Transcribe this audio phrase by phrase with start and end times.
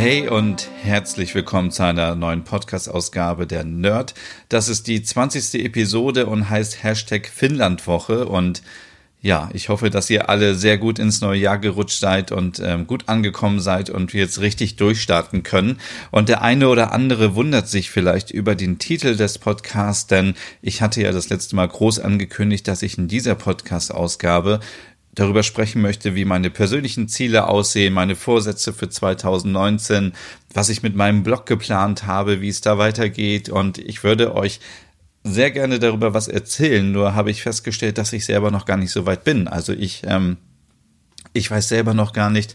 [0.00, 4.14] Hey und herzlich willkommen zu einer neuen Podcast-Ausgabe der Nerd.
[4.48, 5.62] Das ist die 20.
[5.62, 8.62] Episode und heißt Hashtag Finnlandwoche und
[9.20, 12.86] ja, ich hoffe, dass ihr alle sehr gut ins neue Jahr gerutscht seid und ähm,
[12.86, 15.78] gut angekommen seid und wir jetzt richtig durchstarten können.
[16.10, 20.80] Und der eine oder andere wundert sich vielleicht über den Titel des Podcasts, denn ich
[20.80, 24.60] hatte ja das letzte Mal groß angekündigt, dass ich in dieser Podcast-Ausgabe
[25.14, 30.12] darüber sprechen möchte, wie meine persönlichen Ziele aussehen, meine Vorsätze für 2019,
[30.54, 33.48] was ich mit meinem Blog geplant habe, wie es da weitergeht.
[33.48, 34.60] Und ich würde euch
[35.24, 38.92] sehr gerne darüber was erzählen, nur habe ich festgestellt, dass ich selber noch gar nicht
[38.92, 39.48] so weit bin.
[39.48, 40.36] Also ich, ähm,
[41.32, 42.54] ich weiß selber noch gar nicht,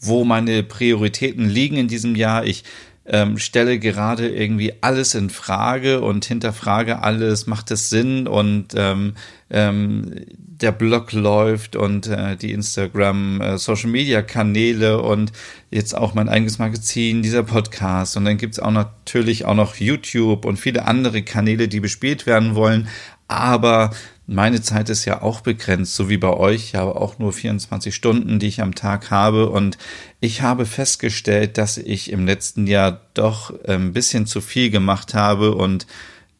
[0.00, 2.44] wo meine Prioritäten liegen in diesem Jahr.
[2.44, 2.64] Ich
[3.08, 8.26] ähm, stelle gerade irgendwie alles in Frage und hinterfrage alles, macht es Sinn?
[8.26, 9.14] Und ähm,
[9.50, 10.14] ähm,
[10.60, 15.32] der Blog läuft und äh, die Instagram äh, Social Media Kanäle und
[15.70, 18.16] jetzt auch mein eigenes Magazin, dieser Podcast.
[18.16, 22.54] Und dann gibt's auch natürlich auch noch YouTube und viele andere Kanäle, die bespielt werden
[22.54, 22.88] wollen,
[23.28, 23.90] aber
[24.30, 26.64] meine Zeit ist ja auch begrenzt, so wie bei euch.
[26.64, 29.48] Ich habe auch nur 24 Stunden, die ich am Tag habe.
[29.48, 29.78] Und
[30.20, 35.54] ich habe festgestellt, dass ich im letzten Jahr doch ein bisschen zu viel gemacht habe
[35.54, 35.86] und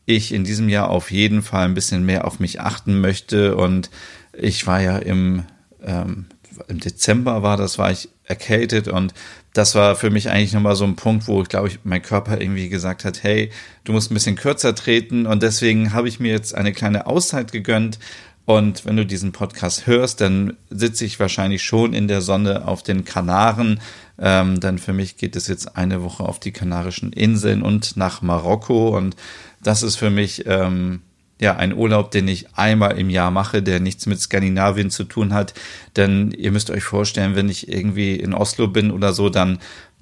[0.05, 3.57] ich in diesem Jahr auf jeden Fall ein bisschen mehr auf mich achten möchte.
[3.57, 3.89] Und
[4.35, 5.45] ich war ja im,
[5.83, 6.27] ähm,
[6.69, 9.15] im Dezember war das, war ich erkältet und
[9.53, 12.41] das war für mich eigentlich nochmal so ein Punkt, wo ich glaube ich, mein Körper
[12.41, 13.51] irgendwie gesagt hat, hey,
[13.85, 17.53] du musst ein bisschen kürzer treten und deswegen habe ich mir jetzt eine kleine Auszeit
[17.53, 17.99] gegönnt.
[18.45, 22.83] Und wenn du diesen Podcast hörst, dann sitze ich wahrscheinlich schon in der Sonne auf
[22.83, 23.79] den Kanaren.
[24.19, 28.23] Ähm, dann für mich geht es jetzt eine Woche auf die Kanarischen Inseln und nach
[28.23, 28.97] Marokko.
[28.97, 29.17] Und
[29.63, 31.03] das ist für mich ähm,
[31.41, 35.33] ja, ein Urlaub, den ich einmal im Jahr mache, der nichts mit Skandinavien zu tun
[35.33, 35.55] hat.
[35.97, 39.59] Denn ihr müsst euch vorstellen, wenn ich irgendwie in Oslo bin oder so, dann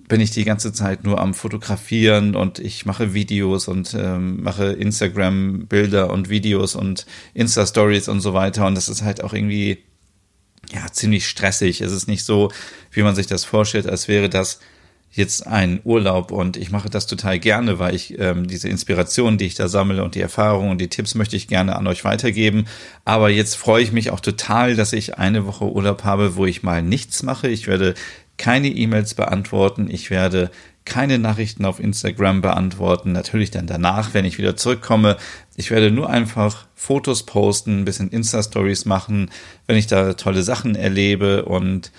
[0.09, 4.67] bin ich die ganze Zeit nur am Fotografieren und ich mache Videos und ähm, mache
[4.67, 8.67] Instagram-Bilder und Videos und Insta-Stories und so weiter.
[8.67, 9.79] Und das ist halt auch irgendwie
[10.73, 11.81] ja ziemlich stressig.
[11.81, 12.51] Es ist nicht so,
[12.93, 14.61] wie man sich das vorstellt, als wäre das
[15.13, 19.47] jetzt einen Urlaub und ich mache das total gerne, weil ich ähm, diese Inspiration, die
[19.47, 22.67] ich da sammle und die Erfahrungen und die Tipps möchte ich gerne an euch weitergeben.
[23.05, 26.63] Aber jetzt freue ich mich auch total, dass ich eine Woche Urlaub habe, wo ich
[26.63, 27.49] mal nichts mache.
[27.49, 27.95] Ich werde
[28.37, 29.89] keine E-Mails beantworten.
[29.91, 30.51] Ich werde
[30.85, 33.13] keine Nachrichten auf Instagram beantworten.
[33.13, 35.17] Natürlich dann danach, wenn ich wieder zurückkomme.
[35.57, 39.31] Ich werde nur einfach Fotos posten, ein bisschen Insta-Stories machen,
[39.67, 41.91] wenn ich da tolle Sachen erlebe und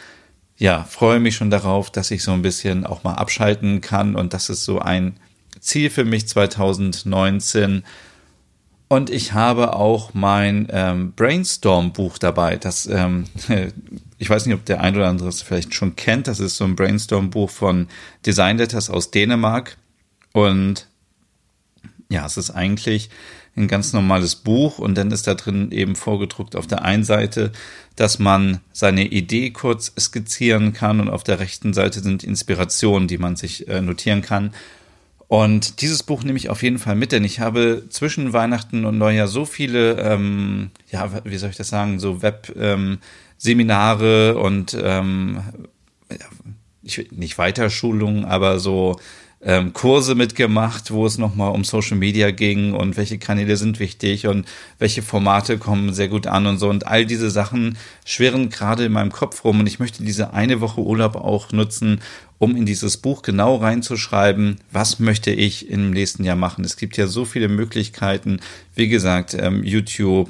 [0.57, 4.34] ja, freue mich schon darauf, dass ich so ein bisschen auch mal abschalten kann und
[4.34, 5.19] das ist so ein
[5.59, 7.84] Ziel für mich 2019.
[8.90, 12.56] Und ich habe auch mein ähm, Brainstorm-Buch dabei.
[12.56, 13.25] Das, ähm,
[14.17, 16.28] ich weiß nicht, ob der ein oder andere es vielleicht schon kennt.
[16.28, 17.88] Das ist so ein Brainstorm-Buch von
[18.25, 19.78] Design Letters aus Dänemark.
[20.31, 20.88] Und
[22.09, 23.09] ja, es ist eigentlich
[23.57, 27.51] ein ganz normales Buch und dann ist da drin eben vorgedruckt auf der einen Seite,
[27.95, 33.17] dass man seine Idee kurz skizzieren kann und auf der rechten Seite sind Inspirationen, die
[33.17, 34.53] man sich äh, notieren kann.
[35.28, 38.97] Und dieses Buch nehme ich auf jeden Fall mit, denn ich habe zwischen Weihnachten und
[38.97, 45.41] Neujahr so viele, ähm, ja, wie soll ich das sagen, so Web-Seminare ähm, und ähm,
[46.81, 48.97] ich, nicht Weiterschulungen, aber so
[49.42, 54.28] ähm, Kurse mitgemacht, wo es nochmal um Social Media ging und welche Kanäle sind wichtig
[54.28, 54.48] und
[54.80, 56.70] welche Formate kommen sehr gut an und so.
[56.70, 60.59] Und all diese Sachen schwirren gerade in meinem Kopf rum und ich möchte diese eine
[60.59, 62.02] Woche Urlaub auch nutzen,
[62.40, 66.64] um in dieses Buch genau reinzuschreiben, was möchte ich im nächsten Jahr machen.
[66.64, 68.40] Es gibt ja so viele Möglichkeiten,
[68.76, 70.29] wie gesagt, ähm, YouTube,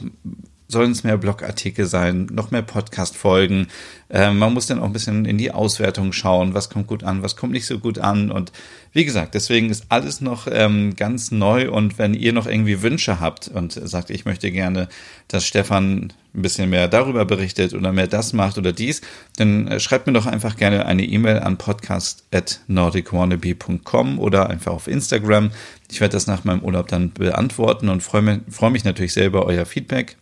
[0.70, 3.68] sollen es mehr Blogartikel sein, noch mehr Podcast-Folgen.
[4.10, 7.24] Äh, man muss dann auch ein bisschen in die Auswertung schauen, was kommt gut an,
[7.24, 8.32] was kommt nicht so gut an.
[8.32, 8.52] Und
[8.98, 11.70] wie gesagt, deswegen ist alles noch ähm, ganz neu.
[11.70, 14.90] Und wenn ihr noch irgendwie Wünsche habt und sagt, ich möchte gerne,
[15.28, 19.02] dass Stefan ein bisschen mehr darüber berichtet oder mehr das macht oder dies,
[19.36, 25.52] dann äh, schreibt mir doch einfach gerne eine E-Mail an podcast.nordicwannabe.com oder einfach auf Instagram.
[25.92, 29.46] Ich werde das nach meinem Urlaub dann beantworten und freue mich, freue mich natürlich selber
[29.46, 30.18] euer Feedback.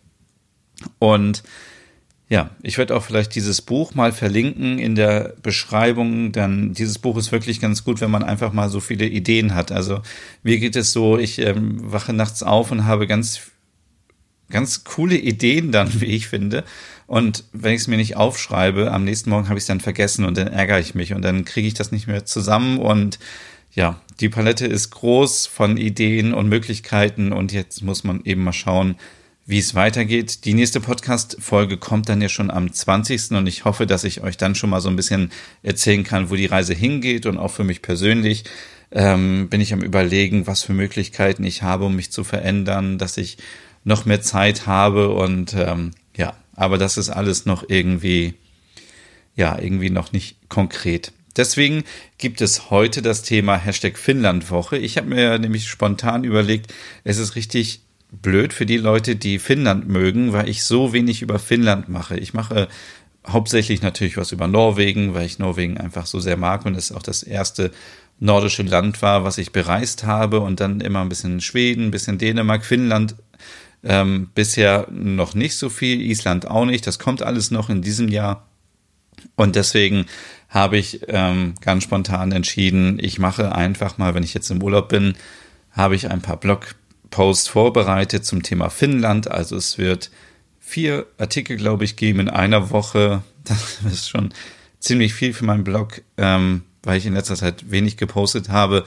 [0.99, 1.43] Und
[2.27, 7.17] ja, ich werde auch vielleicht dieses Buch mal verlinken in der Beschreibung, denn dieses Buch
[7.17, 9.71] ist wirklich ganz gut, wenn man einfach mal so viele Ideen hat.
[9.71, 10.01] Also
[10.41, 13.41] mir geht es so, ich ähm, wache nachts auf und habe ganz,
[14.49, 16.63] ganz coole Ideen dann, wie ich finde.
[17.05, 20.25] Und wenn ich es mir nicht aufschreibe, am nächsten Morgen habe ich es dann vergessen
[20.25, 23.19] und dann ärgere ich mich und dann kriege ich das nicht mehr zusammen und
[23.75, 28.53] ja, die Palette ist groß von Ideen und Möglichkeiten und jetzt muss man eben mal
[28.53, 28.95] schauen,
[29.45, 30.45] wie es weitergeht.
[30.45, 33.31] Die nächste Podcast-Folge kommt dann ja schon am 20.
[33.31, 35.31] und ich hoffe, dass ich euch dann schon mal so ein bisschen
[35.61, 38.45] erzählen kann, wo die Reise hingeht und auch für mich persönlich
[38.91, 43.17] ähm, bin ich am überlegen, was für Möglichkeiten ich habe, um mich zu verändern, dass
[43.17, 43.37] ich
[43.83, 48.33] noch mehr Zeit habe und ähm, ja, aber das ist alles noch irgendwie,
[49.35, 51.11] ja, irgendwie noch nicht konkret.
[51.37, 51.83] Deswegen
[52.17, 54.77] gibt es heute das Thema Hashtag Finnlandwoche.
[54.77, 57.81] Ich habe mir nämlich spontan überlegt, es ist richtig
[58.11, 62.17] blöd für die Leute, die Finnland mögen, weil ich so wenig über Finnland mache.
[62.17, 62.67] Ich mache
[63.27, 67.03] hauptsächlich natürlich was über Norwegen, weil ich Norwegen einfach so sehr mag und es auch
[67.03, 67.71] das erste
[68.19, 72.17] nordische Land war, was ich bereist habe und dann immer ein bisschen Schweden, ein bisschen
[72.17, 73.15] Dänemark, Finnland
[73.83, 76.87] ähm, bisher noch nicht so viel, Island auch nicht.
[76.87, 78.47] Das kommt alles noch in diesem Jahr
[79.35, 80.05] und deswegen
[80.49, 84.89] habe ich ähm, ganz spontan entschieden, ich mache einfach mal, wenn ich jetzt im Urlaub
[84.89, 85.15] bin,
[85.71, 86.75] habe ich ein paar Blog
[87.09, 89.29] Post vorbereitet zum Thema Finnland.
[89.29, 90.11] Also es wird
[90.59, 93.23] vier Artikel, glaube ich, geben in einer Woche.
[93.45, 94.33] Das ist schon
[94.79, 98.85] ziemlich viel für meinen Blog, ähm, weil ich in letzter Zeit wenig gepostet habe.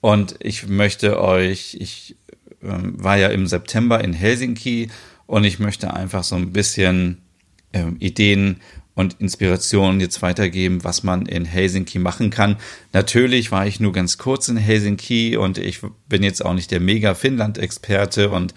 [0.00, 2.14] Und ich möchte euch, ich
[2.62, 4.90] ähm, war ja im September in Helsinki
[5.26, 7.22] und ich möchte einfach so ein bisschen
[7.72, 8.60] ähm, Ideen
[8.96, 12.56] und Inspirationen jetzt weitergeben, was man in Helsinki machen kann.
[12.92, 16.80] Natürlich war ich nur ganz kurz in Helsinki und ich bin jetzt auch nicht der
[16.80, 18.54] mega Finnland-Experte und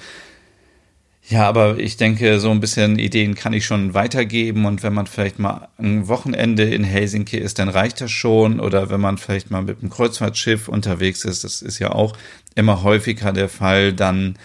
[1.28, 5.06] ja, aber ich denke, so ein bisschen Ideen kann ich schon weitergeben und wenn man
[5.06, 9.52] vielleicht mal ein Wochenende in Helsinki ist, dann reicht das schon oder wenn man vielleicht
[9.52, 12.18] mal mit einem Kreuzfahrtschiff unterwegs ist, das ist ja auch
[12.56, 14.40] immer häufiger der Fall, dann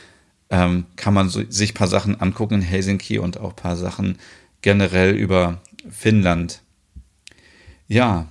[0.50, 4.18] ähm, kann man so, sich paar Sachen angucken in Helsinki und auch paar Sachen
[4.60, 5.60] generell über
[5.90, 6.62] Finnland.
[7.86, 8.28] Ja,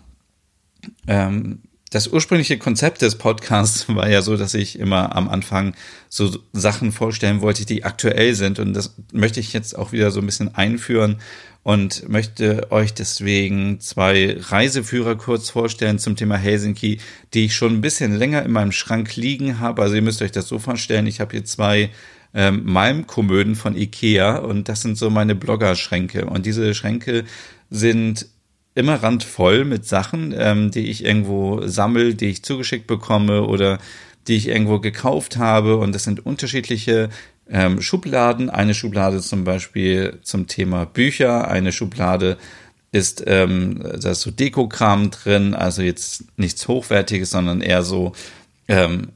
[1.07, 1.61] ähm,
[1.93, 5.75] das ursprüngliche Konzept des Podcasts war ja so, dass ich immer am Anfang
[6.09, 8.59] so Sachen vorstellen wollte, die aktuell sind.
[8.59, 11.17] Und das möchte ich jetzt auch wieder so ein bisschen einführen
[11.61, 16.99] und möchte euch deswegen zwei Reiseführer kurz vorstellen zum Thema Helsinki,
[17.33, 19.81] die ich schon ein bisschen länger in meinem Schrank liegen habe.
[19.81, 21.89] Also ihr müsst euch das so vorstellen, ich habe hier zwei
[22.33, 26.25] ähm, Malmkomöden von Ikea und das sind so meine Bloggerschränke.
[26.25, 27.25] Und diese Schränke
[27.69, 28.27] sind
[28.75, 33.79] immer randvoll mit Sachen, ähm, die ich irgendwo sammel, die ich zugeschickt bekomme oder
[34.27, 35.77] die ich irgendwo gekauft habe.
[35.77, 37.09] Und das sind unterschiedliche
[37.49, 38.49] ähm, Schubladen.
[38.49, 42.37] Eine Schublade zum Beispiel zum Thema Bücher, eine Schublade
[42.91, 48.13] ist, ähm, da ist so Dekokram drin, also jetzt nichts Hochwertiges, sondern eher so
[48.67, 49.09] ähm,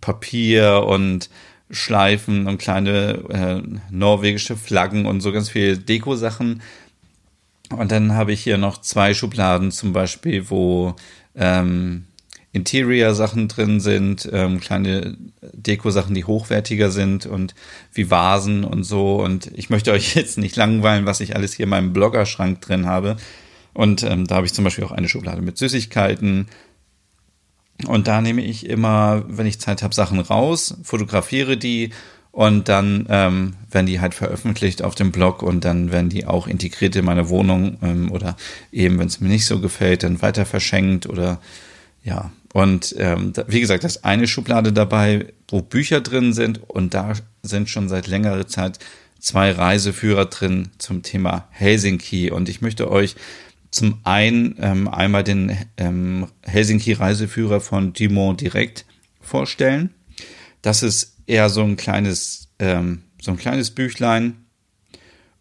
[0.00, 1.30] Papier und
[1.70, 6.62] Schleifen und kleine äh, norwegische Flaggen und so ganz viel Deko-Sachen.
[7.70, 10.96] Und dann habe ich hier noch zwei Schubladen zum Beispiel, wo
[11.36, 12.04] ähm,
[12.52, 15.16] Interior-Sachen drin sind, ähm, kleine
[15.52, 17.54] Deko-Sachen, die hochwertiger sind und
[17.92, 19.22] wie Vasen und so.
[19.22, 22.86] Und ich möchte euch jetzt nicht langweilen, was ich alles hier in meinem Bloggerschrank drin
[22.86, 23.16] habe.
[23.72, 26.48] Und ähm, da habe ich zum Beispiel auch eine Schublade mit Süßigkeiten,
[27.86, 31.90] und da nehme ich immer, wenn ich Zeit habe, Sachen raus, fotografiere die
[32.32, 36.46] und dann ähm, werden die halt veröffentlicht auf dem Blog und dann werden die auch
[36.46, 38.36] integriert in meine Wohnung ähm, oder
[38.72, 41.40] eben, wenn es mir nicht so gefällt, dann weiter verschenkt oder
[42.04, 42.30] ja.
[42.52, 47.12] Und ähm, wie gesagt, da ist eine Schublade dabei, wo Bücher drin sind und da
[47.42, 48.78] sind schon seit längerer Zeit
[49.20, 52.30] zwei Reiseführer drin zum Thema Helsinki.
[52.30, 53.14] Und ich möchte euch
[53.70, 58.84] zum einen ähm, einmal den ähm, Helsinki-Reiseführer von Dumont direkt
[59.20, 59.90] vorstellen.
[60.62, 64.44] Das ist eher so ein kleines, ähm, so ein kleines Büchlein.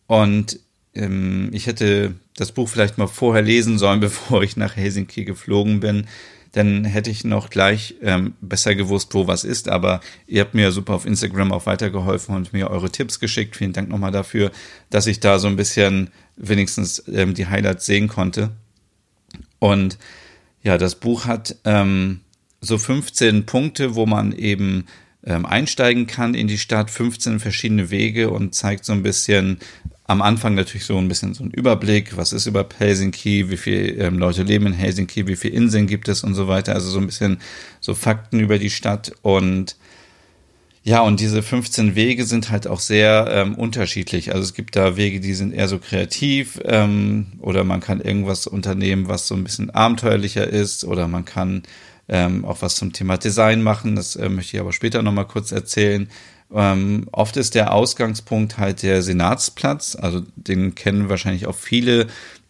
[0.06, 0.60] Und
[0.94, 5.80] ähm, ich hätte das Buch vielleicht mal vorher lesen sollen, bevor ich nach Helsinki geflogen
[5.80, 6.08] bin
[6.52, 9.70] dann hätte ich noch gleich ähm, besser gewusst, wo was ist.
[9.70, 13.56] Aber ihr habt mir super auf Instagram auch weitergeholfen und mir eure Tipps geschickt.
[13.56, 14.52] Vielen Dank nochmal dafür,
[14.90, 16.10] dass ich da so ein bisschen
[16.40, 18.52] wenigstens ähm, die Highlights sehen konnte.
[19.60, 19.98] Und
[20.64, 22.22] ja, das Buch hat ähm,
[22.62, 24.86] so 15 Punkte, wo man eben
[25.24, 29.60] ähm, einsteigen kann in die Stadt, 15 verschiedene Wege und zeigt so ein bisschen,
[30.06, 33.90] am Anfang natürlich so ein bisschen so ein Überblick, was ist über Helsinki, wie viele
[34.06, 36.74] ähm, Leute leben in Helsinki, wie viele Inseln gibt es und so weiter.
[36.74, 37.40] Also so ein bisschen
[37.80, 39.12] so Fakten über die Stadt.
[39.22, 39.76] Und
[40.84, 44.32] Ja, und diese 15 Wege sind halt auch sehr ähm, unterschiedlich.
[44.32, 48.48] Also es gibt da Wege, die sind eher so kreativ ähm, oder man kann irgendwas
[48.48, 51.64] unternehmen, was so ein bisschen abenteuerlicher ist oder man kann
[52.08, 53.96] ähm, auch was zum Thema Design machen.
[53.96, 56.10] Das äh, möchte ich aber später nochmal kurz erzählen.
[56.52, 59.96] Ähm, oft ist der Ausgangspunkt halt der Senatsplatz.
[59.96, 62.08] Also den kennen wahrscheinlich auch viele,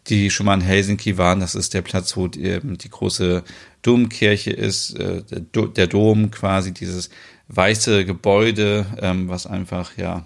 [0.08, 1.40] die schon mal in Helsinki waren.
[1.40, 3.44] Das ist der Platz, wo die, die große
[3.82, 7.10] Domkirche ist, äh, der, der Dom quasi, dieses
[7.50, 10.26] weiße Gebäude, ähm, was einfach, ja,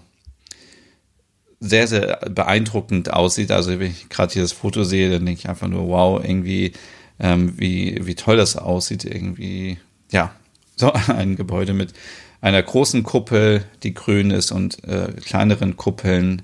[1.60, 3.50] sehr, sehr beeindruckend aussieht.
[3.50, 6.72] Also wenn ich gerade hier das Foto sehe, dann denke ich einfach nur, wow, irgendwie,
[7.18, 9.04] ähm, wie, wie toll das aussieht.
[9.04, 9.78] Irgendwie,
[10.10, 10.34] ja,
[10.76, 11.94] so ein Gebäude mit
[12.40, 16.42] einer großen Kuppel, die grün ist und äh, kleineren Kuppeln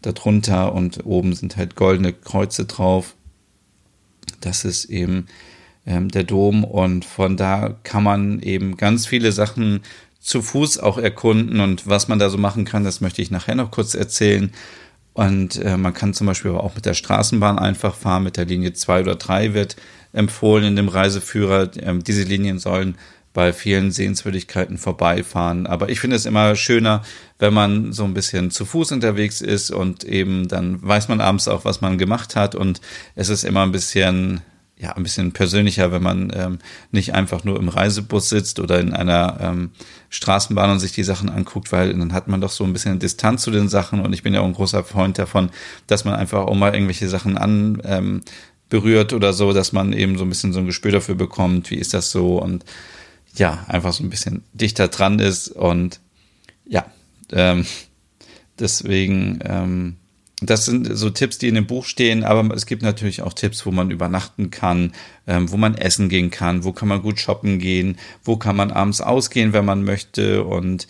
[0.00, 3.14] darunter und oben sind halt goldene Kreuze drauf.
[4.40, 5.26] Das ist eben
[5.86, 9.82] ähm, der Dom und von da kann man eben ganz viele Sachen
[10.22, 13.56] zu Fuß auch erkunden und was man da so machen kann, das möchte ich nachher
[13.56, 14.52] noch kurz erzählen.
[15.14, 18.72] Und äh, man kann zum Beispiel auch mit der Straßenbahn einfach fahren, mit der Linie
[18.72, 19.76] 2 oder 3 wird
[20.12, 21.70] empfohlen in dem Reiseführer.
[21.80, 22.96] Ähm, diese Linien sollen
[23.34, 25.66] bei vielen Sehenswürdigkeiten vorbeifahren.
[25.66, 27.02] Aber ich finde es immer schöner,
[27.38, 31.48] wenn man so ein bisschen zu Fuß unterwegs ist und eben dann weiß man abends
[31.48, 32.80] auch, was man gemacht hat und
[33.14, 34.42] es ist immer ein bisschen
[34.82, 36.58] ja, ein bisschen persönlicher, wenn man ähm,
[36.90, 39.70] nicht einfach nur im Reisebus sitzt oder in einer ähm,
[40.10, 43.42] Straßenbahn und sich die Sachen anguckt, weil dann hat man doch so ein bisschen Distanz
[43.42, 44.00] zu den Sachen.
[44.00, 45.50] Und ich bin ja auch ein großer Freund davon,
[45.86, 48.22] dass man einfach auch mal irgendwelche Sachen an ähm,
[48.70, 51.76] berührt oder so, dass man eben so ein bisschen so ein Gespür dafür bekommt, wie
[51.76, 52.64] ist das so und
[53.34, 56.00] ja, einfach so ein bisschen dichter dran ist und
[56.66, 56.86] ja,
[57.30, 57.64] ähm,
[58.58, 59.96] deswegen ähm,
[60.42, 63.64] das sind so Tipps, die in dem Buch stehen, aber es gibt natürlich auch Tipps,
[63.66, 64.92] wo man übernachten kann,
[65.26, 68.70] ähm, wo man essen gehen kann, wo kann man gut shoppen gehen, wo kann man
[68.70, 70.44] abends ausgehen, wenn man möchte.
[70.44, 70.88] Und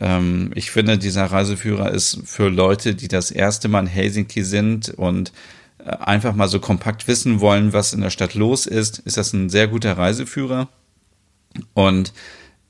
[0.00, 4.90] ähm, ich finde, dieser Reiseführer ist für Leute, die das erste Mal in Helsinki sind
[4.90, 5.32] und
[5.78, 9.32] äh, einfach mal so kompakt wissen wollen, was in der Stadt los ist, ist das
[9.32, 10.68] ein sehr guter Reiseführer.
[11.74, 12.12] Und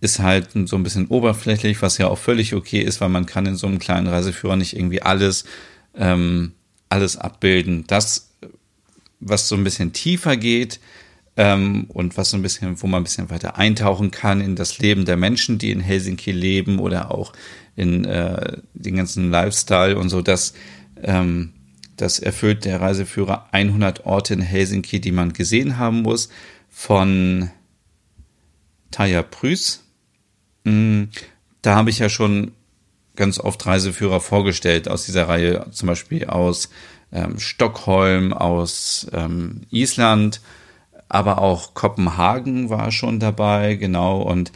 [0.00, 3.46] ist halt so ein bisschen oberflächlich, was ja auch völlig okay ist, weil man kann
[3.46, 5.44] in so einem kleinen Reiseführer nicht irgendwie alles
[5.98, 6.52] ähm,
[6.88, 7.84] alles abbilden.
[7.86, 8.30] Das,
[9.20, 10.80] was so ein bisschen tiefer geht
[11.36, 14.78] ähm, und was so ein bisschen, wo man ein bisschen weiter eintauchen kann in das
[14.78, 17.32] Leben der Menschen, die in Helsinki leben oder auch
[17.76, 20.54] in äh, den ganzen Lifestyle und so, das,
[21.02, 21.52] ähm,
[21.96, 26.28] das erfüllt der Reiseführer 100 Orte in Helsinki, die man gesehen haben muss,
[26.68, 27.50] von
[28.90, 29.84] Taya Prüß.
[30.64, 31.04] Mm,
[31.62, 32.52] da habe ich ja schon
[33.18, 36.70] ganz oft Reiseführer vorgestellt aus dieser Reihe, zum Beispiel aus
[37.12, 40.40] ähm, Stockholm, aus ähm, Island,
[41.08, 44.22] aber auch Kopenhagen war schon dabei, genau.
[44.22, 44.52] Und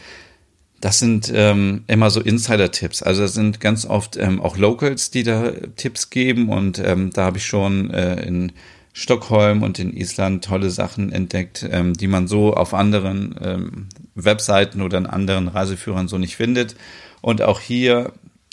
[0.80, 3.02] das sind ähm, immer so Insider-Tipps.
[3.02, 6.48] Also es sind ganz oft ähm, auch Locals, die da Tipps geben.
[6.48, 8.52] Und ähm, da habe ich schon äh, in
[8.92, 14.82] Stockholm und in Island tolle Sachen entdeckt, ähm, die man so auf anderen ähm, Webseiten
[14.82, 16.74] oder in anderen Reiseführern so nicht findet.
[17.20, 18.12] Und auch hier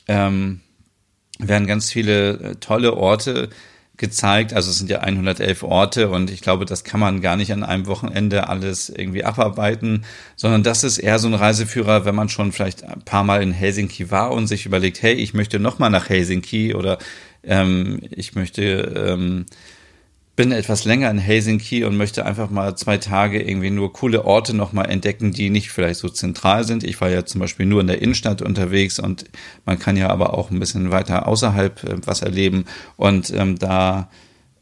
[0.09, 0.59] ähm,
[1.39, 3.49] werden ganz viele äh, tolle Orte
[3.95, 4.53] gezeigt.
[4.53, 7.63] Also es sind ja 111 Orte und ich glaube, das kann man gar nicht an
[7.63, 12.51] einem Wochenende alles irgendwie abarbeiten, sondern das ist eher so ein Reiseführer, wenn man schon
[12.51, 16.09] vielleicht ein paar Mal in Helsinki war und sich überlegt, hey, ich möchte noch nach
[16.09, 16.97] Helsinki oder
[17.43, 19.45] ähm, ich möchte ähm,
[20.39, 24.55] bin etwas länger in Helsinki und möchte einfach mal zwei Tage irgendwie nur coole Orte
[24.55, 26.85] nochmal entdecken, die nicht vielleicht so zentral sind.
[26.85, 29.25] Ich war ja zum Beispiel nur in der Innenstadt unterwegs und
[29.65, 32.63] man kann ja aber auch ein bisschen weiter außerhalb äh, was erleben.
[32.95, 34.09] Und ähm, da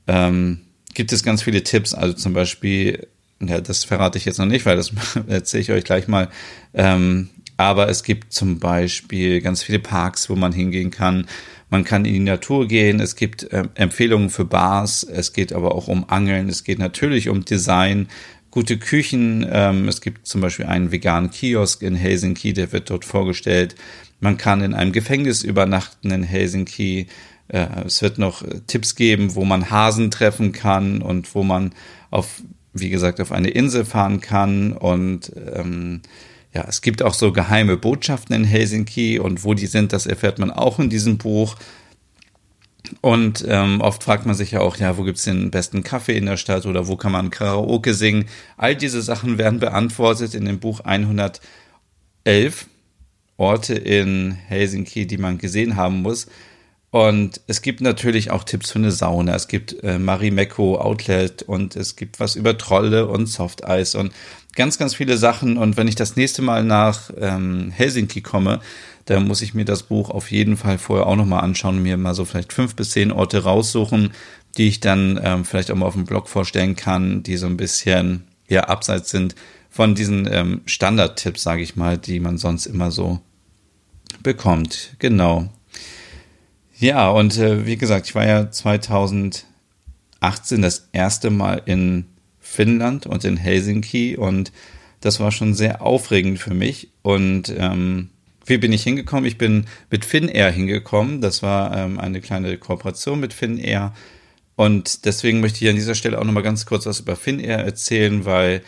[0.08, 0.62] ähm,
[0.96, 1.94] gibt es ganz viele Tipps.
[1.94, 3.06] Also zum Beispiel,
[3.40, 4.94] ja, das verrate ich jetzt noch nicht, weil das
[5.28, 6.30] erzähle ich euch gleich mal.
[6.74, 11.28] Ähm, aber es gibt zum Beispiel ganz viele Parks, wo man hingehen kann.
[11.70, 13.00] Man kann in die Natur gehen.
[13.00, 15.04] Es gibt äh, Empfehlungen für Bars.
[15.04, 16.48] Es geht aber auch um Angeln.
[16.50, 18.08] Es geht natürlich um Design,
[18.52, 19.46] gute Küchen.
[19.50, 23.76] Ähm, es gibt zum Beispiel einen veganen Kiosk in Helsinki, der wird dort vorgestellt.
[24.20, 27.08] Man kann in einem Gefängnis übernachten in Helsinki.
[27.50, 31.74] Äh, es wird noch Tipps geben, wo man Hasen treffen kann und wo man
[32.10, 32.42] auf,
[32.74, 36.02] wie gesagt, auf eine Insel fahren kann und ähm,
[36.54, 40.40] ja, es gibt auch so geheime Botschaften in Helsinki und wo die sind, das erfährt
[40.40, 41.56] man auch in diesem Buch.
[43.02, 46.26] Und ähm, oft fragt man sich ja auch, ja, wo gibt's den besten Kaffee in
[46.26, 48.26] der Stadt oder wo kann man Karaoke singen?
[48.56, 51.42] All diese Sachen werden beantwortet in dem Buch 111
[53.36, 56.28] Orte in Helsinki, die man gesehen haben muss.
[56.90, 59.36] Und es gibt natürlich auch Tipps für eine Sauna.
[59.36, 64.14] Es gibt äh, Marimekko Outlet und es gibt was über Trolle und Softeis und
[64.56, 65.58] ganz, ganz viele Sachen.
[65.58, 68.62] Und wenn ich das nächste Mal nach ähm, Helsinki komme,
[69.06, 71.98] dann muss ich mir das Buch auf jeden Fall vorher auch nochmal anschauen und mir
[71.98, 74.12] mal so vielleicht fünf bis zehn Orte raussuchen,
[74.58, 77.58] die ich dann ähm, vielleicht auch mal auf dem Blog vorstellen kann, die so ein
[77.58, 79.36] bisschen ja abseits sind
[79.70, 83.20] von diesen ähm, Standardtipps, sage ich mal, die man sonst immer so
[84.24, 84.96] bekommt.
[85.00, 85.50] Genau.
[86.80, 89.46] Ja, und äh, wie gesagt, ich war ja 2018
[90.62, 92.06] das erste Mal in
[92.40, 94.52] Finnland und in Helsinki und
[95.02, 96.90] das war schon sehr aufregend für mich.
[97.02, 98.10] Und ähm,
[98.46, 99.26] wie bin ich hingekommen?
[99.26, 101.20] Ich bin mit Finnair hingekommen.
[101.22, 103.94] Das war ähm, eine kleine Kooperation mit Finnair.
[104.56, 108.26] Und deswegen möchte ich an dieser Stelle auch nochmal ganz kurz was über Finnair erzählen,
[108.26, 108.62] weil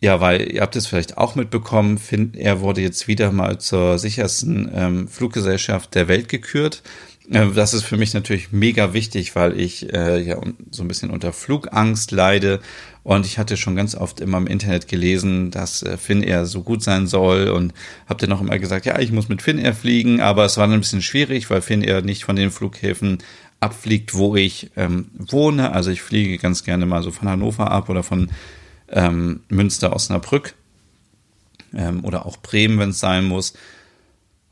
[0.00, 3.98] ja, weil ihr habt es vielleicht auch mitbekommen, Finn, er wurde jetzt wieder mal zur
[3.98, 6.82] sichersten ähm, Fluggesellschaft der Welt gekürt.
[7.30, 10.40] Äh, das ist für mich natürlich mega wichtig, weil ich äh, ja
[10.70, 12.60] so ein bisschen unter Flugangst leide
[13.02, 16.82] und ich hatte schon ganz oft immer im Internet gelesen, dass äh, Finnair so gut
[16.82, 17.74] sein soll und
[18.08, 20.78] habe dann auch immer gesagt, ja, ich muss mit Finnair fliegen, aber es war dann
[20.78, 23.18] ein bisschen schwierig, weil Finnair nicht von den Flughäfen
[23.60, 25.72] abfliegt, wo ich ähm, wohne.
[25.72, 28.30] Also ich fliege ganz gerne mal so von Hannover ab oder von
[28.90, 30.54] ähm, Münster, Osnabrück
[31.74, 33.54] ähm, oder auch Bremen, wenn es sein muss.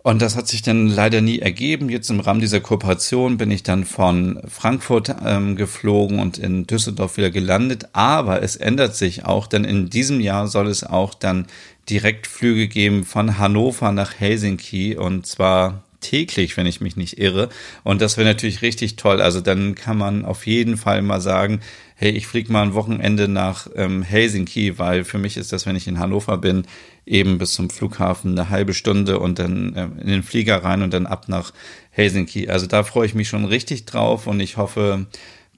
[0.09, 1.91] Und das hat sich dann leider nie ergeben.
[1.91, 7.17] Jetzt im Rahmen dieser Kooperation bin ich dann von Frankfurt ähm, geflogen und in Düsseldorf
[7.17, 7.89] wieder gelandet.
[7.93, 11.47] Aber es ändert sich auch, denn in diesem Jahr soll es auch dann
[11.91, 17.49] Direktflüge geben von Hannover nach Helsinki und zwar täglich, wenn ich mich nicht irre.
[17.83, 19.21] Und das wäre natürlich richtig toll.
[19.21, 21.61] Also dann kann man auf jeden Fall mal sagen,
[22.01, 25.75] hey, ich fliege mal ein Wochenende nach ähm, Helsinki, weil für mich ist das, wenn
[25.75, 26.65] ich in Hannover bin,
[27.05, 30.95] eben bis zum Flughafen eine halbe Stunde und dann äh, in den Flieger rein und
[30.95, 31.53] dann ab nach
[31.91, 32.49] Helsinki.
[32.49, 35.07] Also da freue ich mich schon richtig drauf und ich hoffe,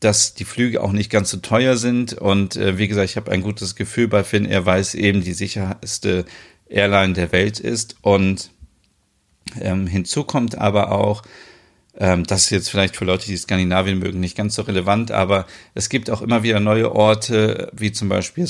[0.00, 2.14] dass die Flüge auch nicht ganz so teuer sind.
[2.14, 4.46] Und äh, wie gesagt, ich habe ein gutes Gefühl bei Finn.
[4.46, 6.24] Er weiß eben die sicherste
[6.70, 7.96] Airline der Welt ist.
[8.00, 8.50] Und
[9.60, 11.22] ähm, hinzu kommt aber auch,
[11.94, 15.88] das ist jetzt vielleicht für Leute, die Skandinavien mögen, nicht ganz so relevant, aber es
[15.88, 18.48] gibt auch immer wieder neue Orte, wie zum Beispiel,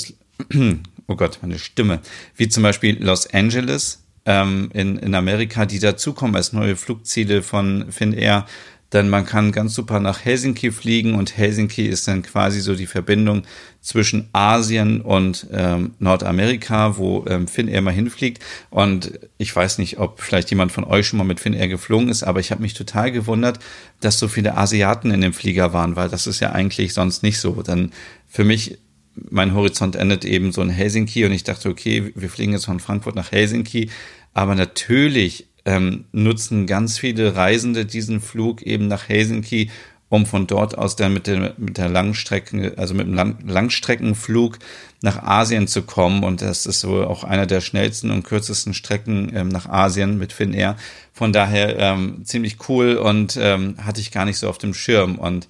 [1.07, 1.99] oh Gott, meine Stimme,
[2.35, 7.91] wie zum Beispiel Los Angeles ähm, in, in Amerika, die dazukommen als neue Flugziele von
[7.91, 8.45] Finnair
[8.93, 12.87] denn man kann ganz super nach Helsinki fliegen und Helsinki ist dann quasi so die
[12.87, 13.43] Verbindung
[13.81, 18.41] zwischen Asien und ähm, Nordamerika, wo ähm, Finnair mal hinfliegt.
[18.69, 22.23] Und ich weiß nicht, ob vielleicht jemand von euch schon mal mit Finnair geflogen ist,
[22.23, 23.59] aber ich habe mich total gewundert,
[23.99, 27.39] dass so viele Asiaten in dem Flieger waren, weil das ist ja eigentlich sonst nicht
[27.39, 27.63] so.
[27.63, 27.91] Dann
[28.27, 28.77] für mich
[29.15, 32.79] mein Horizont endet eben so in Helsinki und ich dachte, okay, wir fliegen jetzt von
[32.79, 33.89] Frankfurt nach Helsinki.
[34.33, 39.69] Aber natürlich ähm, nutzen ganz viele Reisende diesen Flug eben nach Helsinki,
[40.11, 44.59] um von dort aus dann mit der, mit der Langstrecken, also mit dem Lang Langstreckenflug
[45.01, 46.25] nach Asien zu kommen.
[46.25, 50.33] Und das ist wohl auch einer der schnellsten und kürzesten Strecken ähm, nach Asien mit
[50.33, 50.75] Finnair.
[51.13, 55.17] Von daher ähm, ziemlich cool und ähm, hatte ich gar nicht so auf dem Schirm.
[55.17, 55.47] Und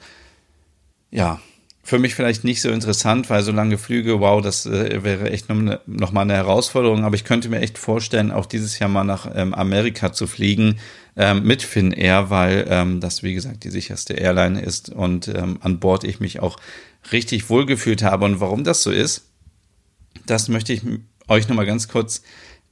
[1.10, 1.40] ja,
[1.84, 5.50] für mich vielleicht nicht so interessant, weil so lange Flüge, wow, das äh, wäre echt
[5.50, 7.04] ne, noch mal eine Herausforderung.
[7.04, 10.78] Aber ich könnte mir echt vorstellen, auch dieses Jahr mal nach ähm, Amerika zu fliegen
[11.18, 15.80] ähm, mit Finnair, weil ähm, das, wie gesagt, die sicherste Airline ist und ähm, an
[15.80, 16.58] Bord ich mich auch
[17.12, 18.26] richtig wohlgefühlt habe.
[18.26, 19.30] Und warum das so ist,
[20.28, 20.84] das möchte ich
[21.28, 22.22] euch noch mal ganz kurz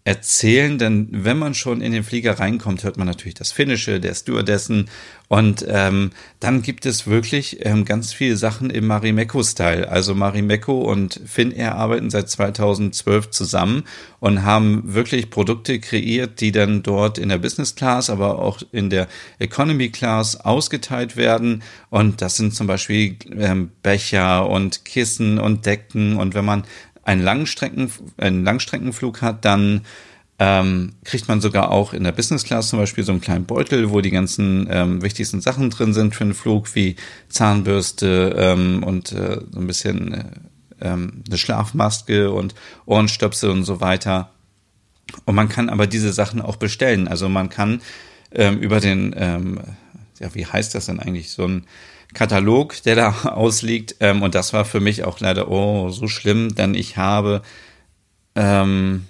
[0.04, 4.16] erzählen, denn wenn man schon in den Flieger reinkommt, hört man natürlich das Finnische der
[4.16, 4.90] Stewardessen
[5.30, 6.10] und ähm,
[6.40, 9.88] dann gibt es wirklich ähm, ganz viele Sachen im Marimekko-Style.
[9.88, 13.84] Also Marimekko und Finnair arbeiten seit 2012 zusammen
[14.20, 18.90] und haben wirklich Produkte kreiert, die dann dort in der Business Class, aber auch in
[18.90, 19.08] der
[19.38, 21.62] Economy Class ausgeteilt werden.
[21.92, 26.18] Und das sind zum Beispiel ähm, Becher und Kissen und Decken.
[26.18, 26.64] Und wenn man
[27.10, 29.82] einen Langstrecken, einen Langstreckenflug hat, dann
[30.38, 33.90] ähm, kriegt man sogar auch in der Business Class zum Beispiel so einen kleinen Beutel,
[33.90, 36.96] wo die ganzen ähm, wichtigsten Sachen drin sind für einen Flug, wie
[37.28, 40.24] Zahnbürste ähm, und äh, so ein bisschen äh,
[40.82, 42.54] ähm, eine Schlafmaske und
[42.86, 44.30] Ohrenstöpsel und so weiter.
[45.26, 47.08] Und man kann aber diese Sachen auch bestellen.
[47.08, 47.82] Also man kann
[48.32, 49.60] ähm, über den, ähm,
[50.20, 51.66] ja, wie heißt das denn eigentlich, so ein
[52.14, 53.96] Katalog, der da ausliegt.
[54.00, 57.42] Ähm, und das war für mich auch leider oh so schlimm, denn ich habe,
[58.36, 59.06] ähm,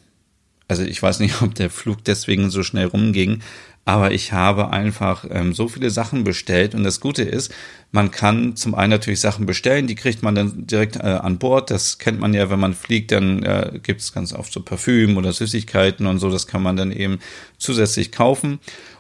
[0.67, 3.41] also ich weiß nicht, ob der Flug deswegen so schnell rumging,
[3.89, 7.51] aber ich habe einfach ähm, so viele Sachen bestellt und das Gute ist,
[7.91, 11.71] man kann zum einen natürlich Sachen bestellen, die kriegt man dann direkt äh, an Bord.
[11.71, 15.17] Das kennt man ja, wenn man fliegt, dann äh, gibt es ganz oft so Parfüm
[15.17, 16.29] oder Süßigkeiten und so.
[16.29, 17.17] Das kann man dann eben
[17.57, 18.59] zusätzlich kaufen.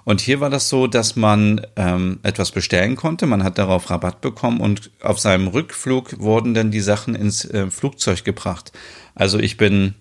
[0.09, 3.27] Und hier war das so, dass man ähm, etwas bestellen konnte.
[3.27, 7.69] Man hat darauf Rabatt bekommen und auf seinem Rückflug wurden dann die Sachen ins äh,
[7.69, 8.71] Flugzeug gebracht.
[9.13, 9.93] Also ich bin,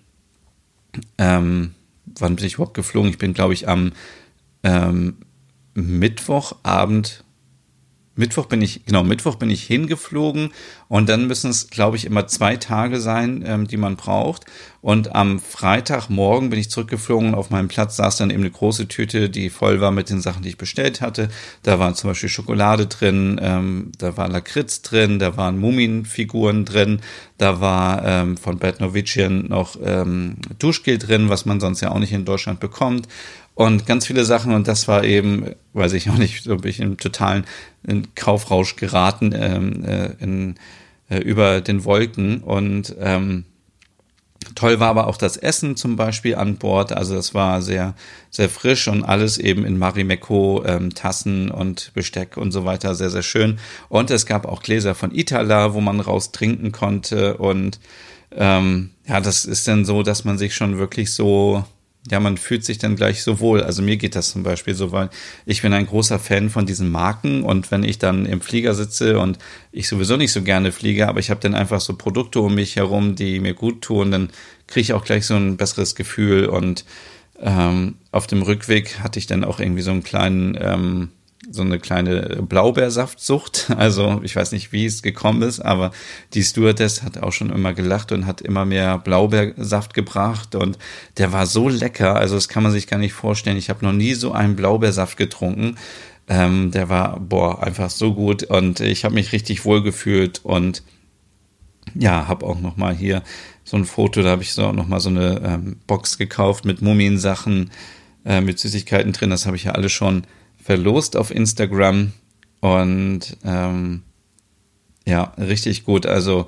[1.19, 1.75] ähm,
[2.17, 3.11] wann bin ich überhaupt geflogen?
[3.11, 3.91] Ich bin, glaube ich, am
[4.63, 5.17] ähm,
[5.75, 7.23] Mittwochabend
[8.19, 10.51] Mittwoch bin ich, genau, Mittwoch bin ich hingeflogen
[10.89, 14.45] und dann müssen es, glaube ich, immer zwei Tage sein, ähm, die man braucht.
[14.81, 18.87] Und am Freitagmorgen bin ich zurückgeflogen und auf meinem Platz saß dann eben eine große
[18.87, 21.29] Tüte, die voll war mit den Sachen, die ich bestellt hatte.
[21.63, 27.01] Da war zum Beispiel Schokolade drin, ähm, da war Lakritz drin, da waren Muminfiguren drin,
[27.37, 31.99] da war ähm, von Bad Novician noch ähm, Duschgel drin, was man sonst ja auch
[31.99, 33.07] nicht in Deutschland bekommt
[33.59, 36.79] und ganz viele Sachen und das war eben, weiß ich auch nicht, so bin ich
[36.79, 37.43] im totalen
[38.15, 40.55] Kaufrausch geraten ähm, äh, in,
[41.09, 42.39] äh, über den Wolken.
[42.39, 43.43] Und ähm,
[44.55, 47.95] toll war aber auch das Essen zum Beispiel an Bord, also das war sehr
[48.29, 53.09] sehr frisch und alles eben in Marimekko ähm, Tassen und Besteck und so weiter sehr
[53.09, 53.59] sehr schön.
[53.89, 57.35] Und es gab auch Gläser von Itala, wo man raus trinken konnte.
[57.35, 57.81] Und
[58.31, 61.65] ähm, ja, das ist dann so, dass man sich schon wirklich so
[62.11, 63.63] ja, man fühlt sich dann gleich so wohl.
[63.63, 65.09] Also mir geht das zum Beispiel so, weil
[65.45, 69.19] ich bin ein großer Fan von diesen Marken und wenn ich dann im Flieger sitze
[69.19, 69.37] und
[69.71, 72.75] ich sowieso nicht so gerne fliege, aber ich habe dann einfach so Produkte um mich
[72.75, 74.29] herum, die mir gut tun, dann
[74.67, 76.85] kriege ich auch gleich so ein besseres Gefühl und
[77.41, 81.09] ähm, auf dem Rückweg hatte ich dann auch irgendwie so einen kleinen ähm,
[81.51, 83.67] so eine kleine Blaubeersaftsucht.
[83.79, 85.91] Also ich weiß nicht, wie es gekommen ist, aber
[86.33, 90.77] die Stewardess hat auch schon immer gelacht und hat immer mehr Blaubeersaft gebracht und
[91.17, 92.17] der war so lecker.
[92.17, 93.57] Also das kann man sich gar nicht vorstellen.
[93.57, 95.77] Ich habe noch nie so einen Blaubeersaft getrunken.
[96.27, 100.83] Ähm, der war boah einfach so gut und ich habe mich richtig wohl gefühlt und
[101.95, 103.23] ja, habe auch noch mal hier
[103.63, 104.21] so ein Foto.
[104.21, 107.71] Da habe ich so noch mal so eine ähm, Box gekauft mit Mumiensachen,
[108.25, 109.29] äh, mit Süßigkeiten drin.
[109.29, 110.23] Das habe ich ja alle schon
[110.69, 112.11] verlost auf Instagram
[112.59, 114.03] und ähm,
[115.03, 116.05] ja, richtig gut.
[116.05, 116.45] Also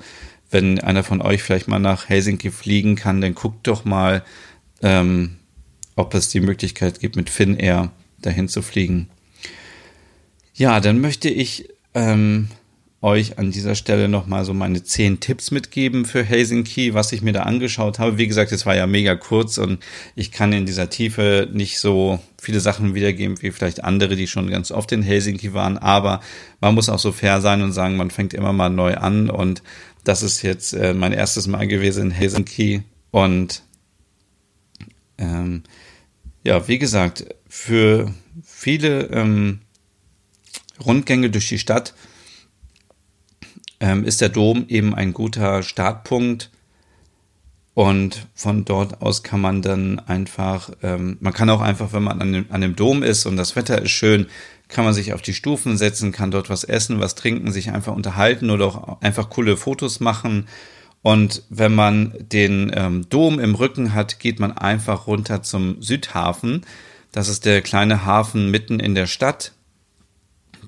[0.48, 4.22] wenn einer von euch vielleicht mal nach Helsinki fliegen kann, dann guckt doch mal,
[4.80, 5.38] ähm,
[5.96, 9.08] ob es die Möglichkeit gibt, mit Finnair dahin zu fliegen.
[10.54, 12.46] Ja, dann möchte ich ähm,
[13.02, 17.32] euch an dieser Stelle nochmal so meine zehn Tipps mitgeben für Helsinki, was ich mir
[17.32, 18.16] da angeschaut habe.
[18.16, 19.84] Wie gesagt, es war ja mega kurz und
[20.14, 24.48] ich kann in dieser Tiefe nicht so viele Sachen wiedergeben wie vielleicht andere, die schon
[24.48, 25.78] ganz oft in Helsinki waren.
[25.78, 26.20] Aber
[26.60, 29.64] man muss auch so fair sein und sagen, man fängt immer mal neu an und
[30.04, 33.62] das ist jetzt äh, mein erstes Mal gewesen in Helsinki und
[35.18, 35.64] ähm,
[36.44, 38.12] ja, wie gesagt, für
[38.44, 39.60] viele ähm,
[40.84, 41.94] Rundgänge durch die Stadt
[43.82, 46.50] ähm, ist der Dom eben ein guter Startpunkt.
[47.74, 52.20] Und von dort aus kann man dann einfach, ähm, man kann auch einfach, wenn man
[52.20, 54.26] an dem, an dem Dom ist und das Wetter ist schön,
[54.68, 57.94] kann man sich auf die Stufen setzen, kann dort was essen, was trinken, sich einfach
[57.94, 60.46] unterhalten oder auch einfach coole Fotos machen.
[61.02, 66.62] Und wenn man den ähm, Dom im Rücken hat, geht man einfach runter zum Südhafen.
[67.10, 69.52] Das ist der kleine Hafen mitten in der Stadt.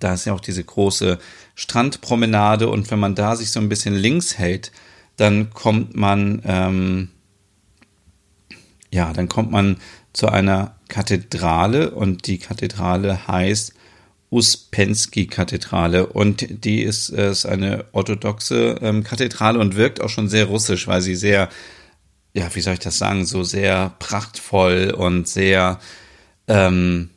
[0.01, 1.19] Da ist ja auch diese große
[1.55, 4.73] Strandpromenade und wenn man da sich so ein bisschen links hält,
[5.17, 7.11] dann kommt man, ähm,
[8.91, 9.77] ja, dann kommt man
[10.13, 13.75] zu einer Kathedrale und die Kathedrale heißt
[14.31, 20.47] Uspensky-Kathedrale und die ist, äh, ist eine orthodoxe ähm, Kathedrale und wirkt auch schon sehr
[20.47, 21.49] russisch, weil sie sehr,
[22.33, 25.79] ja, wie soll ich das sagen, so sehr prachtvoll und sehr,
[26.49, 27.11] ähm,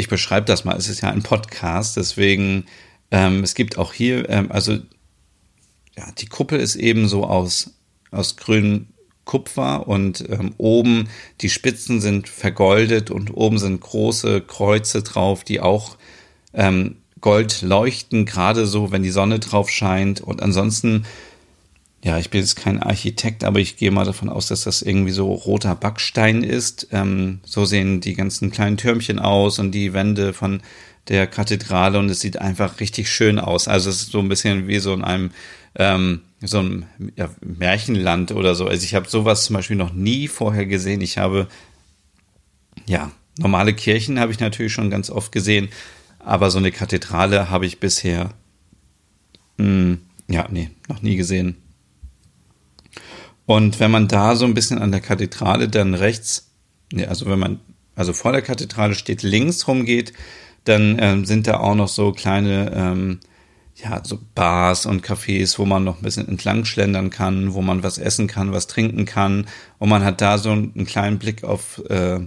[0.00, 2.64] ich beschreibe das mal, es ist ja ein Podcast, deswegen
[3.10, 4.78] ähm, es gibt auch hier, ähm, also
[5.96, 7.74] ja, die Kuppel ist eben so aus,
[8.10, 8.88] aus grünem
[9.24, 11.08] Kupfer und ähm, oben
[11.40, 15.96] die Spitzen sind vergoldet und oben sind große Kreuze drauf, die auch
[16.52, 20.20] ähm, Gold leuchten, gerade so, wenn die Sonne drauf scheint.
[20.20, 21.04] Und ansonsten,
[22.02, 25.12] ja, ich bin jetzt kein Architekt, aber ich gehe mal davon aus, dass das irgendwie
[25.12, 26.88] so roter Backstein ist.
[26.92, 30.62] Ähm, so sehen die ganzen kleinen Türmchen aus und die Wände von
[31.08, 33.68] der Kathedrale und es sieht einfach richtig schön aus.
[33.68, 35.30] Also es ist so ein bisschen wie so in einem
[35.74, 36.86] ähm, so ein
[37.16, 38.66] ja, Märchenland oder so.
[38.66, 41.02] Also ich habe sowas zum Beispiel noch nie vorher gesehen.
[41.02, 41.48] Ich habe
[42.86, 45.68] ja normale Kirchen habe ich natürlich schon ganz oft gesehen,
[46.18, 48.32] aber so eine Kathedrale habe ich bisher
[49.58, 51.56] mh, hm, ja nee noch nie gesehen.
[53.50, 56.52] Und wenn man da so ein bisschen an der Kathedrale dann rechts,
[56.92, 57.58] nee, also wenn man
[57.96, 60.12] also vor der Kathedrale steht, links rumgeht,
[60.62, 63.18] dann ähm, sind da auch noch so kleine, ähm,
[63.74, 67.82] ja, so Bars und Cafés, wo man noch ein bisschen entlang schlendern kann, wo man
[67.82, 69.48] was essen kann, was trinken kann.
[69.80, 72.20] Und man hat da so einen kleinen Blick auf, äh,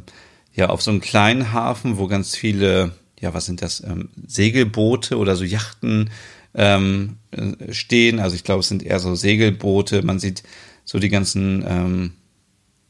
[0.54, 5.18] ja, auf so einen kleinen Hafen, wo ganz viele, ja, was sind das, ähm, Segelboote
[5.18, 6.10] oder so Yachten
[6.54, 8.20] ähm, äh, stehen.
[8.20, 10.02] Also ich glaube, es sind eher so Segelboote.
[10.02, 10.44] Man sieht
[10.86, 12.14] so die ganzen, ähm,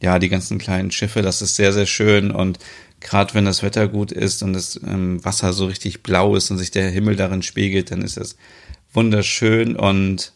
[0.02, 1.22] ja, die ganzen kleinen Schiffe.
[1.22, 2.60] Das ist sehr, sehr schön und
[3.00, 6.58] gerade wenn das Wetter gut ist und das ähm, Wasser so richtig blau ist und
[6.58, 8.38] sich der Himmel darin spiegelt, dann ist das
[8.94, 10.34] wunderschön und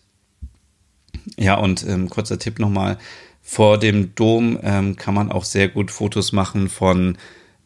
[1.38, 2.98] ja, und ähm, kurzer Tipp nochmal,
[3.42, 7.18] vor dem Dom ähm, kann man auch sehr gut Fotos machen von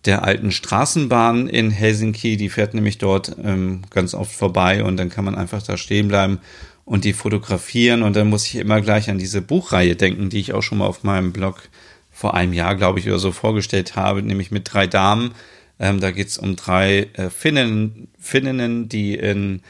[0.05, 2.37] der alten Straßenbahn in Helsinki.
[2.37, 6.07] Die fährt nämlich dort ähm, ganz oft vorbei und dann kann man einfach da stehen
[6.07, 6.39] bleiben
[6.91, 8.03] und die fotografieren.
[8.03, 10.87] Und dann muss ich immer gleich an diese Buchreihe denken, die ich auch schon mal
[10.87, 11.69] auf meinem Blog
[12.11, 15.31] vor einem Jahr, glaube ich, oder so vorgestellt habe, nämlich mit drei Damen.
[15.79, 19.61] Ähm, da geht's um drei äh, Finnen, Finninnen, die in,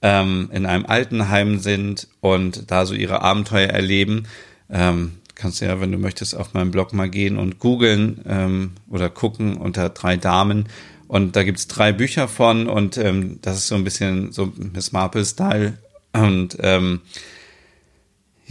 [0.00, 4.22] ähm, in einem Altenheim sind und da so ihre Abenteuer erleben.
[4.70, 8.70] Ähm, kannst du ja, wenn du möchtest, auf meinem Blog mal gehen und googeln ähm,
[8.88, 10.66] oder gucken unter drei Damen.
[11.08, 14.92] Und da gibt's drei Bücher von und ähm, das ist so ein bisschen so Miss
[14.92, 15.74] Marple-Style.
[16.12, 17.00] Und ähm,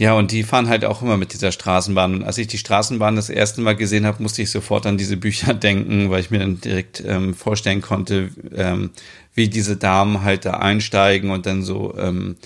[0.00, 2.14] ja, und die fahren halt auch immer mit dieser Straßenbahn.
[2.14, 5.18] Und als ich die Straßenbahn das erste Mal gesehen habe, musste ich sofort an diese
[5.18, 8.92] Bücher denken, weil ich mir dann direkt ähm, vorstellen konnte, ähm,
[9.34, 12.36] wie diese Damen halt da einsteigen und dann so ähm,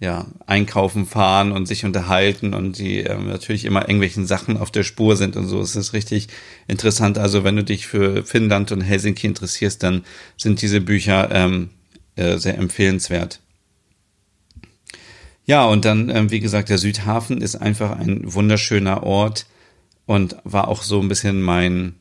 [0.00, 4.82] ja einkaufen fahren und sich unterhalten und die ähm, natürlich immer irgendwelchen Sachen auf der
[4.82, 5.60] Spur sind und so.
[5.60, 6.28] Es ist richtig
[6.66, 7.18] interessant.
[7.18, 10.02] Also wenn du dich für Finnland und Helsinki interessierst, dann
[10.38, 11.68] sind diese Bücher ähm,
[12.16, 13.40] äh, sehr empfehlenswert.
[15.44, 19.46] Ja, und dann, ähm, wie gesagt, der Südhafen ist einfach ein wunderschöner Ort
[20.06, 21.96] und war auch so ein bisschen mein,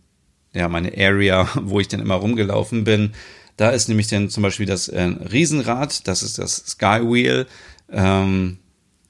[0.54, 3.13] ja, meine Area, wo ich dann immer rumgelaufen bin.
[3.58, 7.47] Da ist nämlich dann zum Beispiel das äh, Riesenrad, das ist das Sky Wheel.
[7.91, 8.58] Ähm,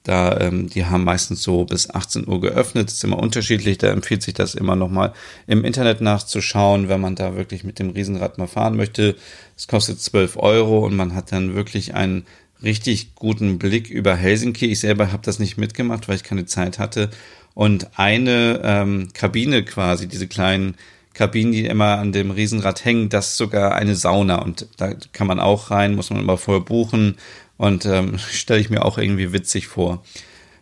[0.02, 3.78] da, ähm, die haben meistens so bis 18 Uhr geöffnet, ist immer unterschiedlich.
[3.78, 5.12] Da empfiehlt sich das immer nochmal
[5.46, 9.14] im Internet nachzuschauen, wenn man da wirklich mit dem Riesenrad mal fahren möchte.
[9.56, 12.26] Es kostet 12 Euro und man hat dann wirklich einen
[12.62, 14.66] richtig guten Blick über Helsinki.
[14.66, 17.10] Ich selber habe das nicht mitgemacht, weil ich keine Zeit hatte.
[17.54, 20.76] Und eine ähm, Kabine quasi, diese kleinen
[21.14, 24.40] Kabinen, die immer an dem Riesenrad hängen, das ist sogar eine Sauna.
[24.40, 27.16] Und da kann man auch rein, muss man immer vorher buchen.
[27.58, 30.02] Und ähm, stelle ich mir auch irgendwie witzig vor.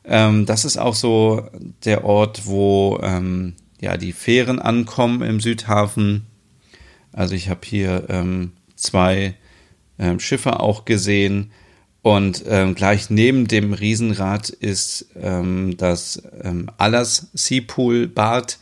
[0.04, 1.48] Ähm, das ist auch so
[1.84, 6.26] der Ort, wo ähm, ja die Fähren ankommen im Südhafen.
[7.12, 9.34] Also ich habe hier ähm, zwei
[9.98, 11.52] ähm, Schiffe auch gesehen.
[12.02, 18.58] Und ähm, gleich neben dem Riesenrad ist ähm, das ähm, Allers Seapool Bad.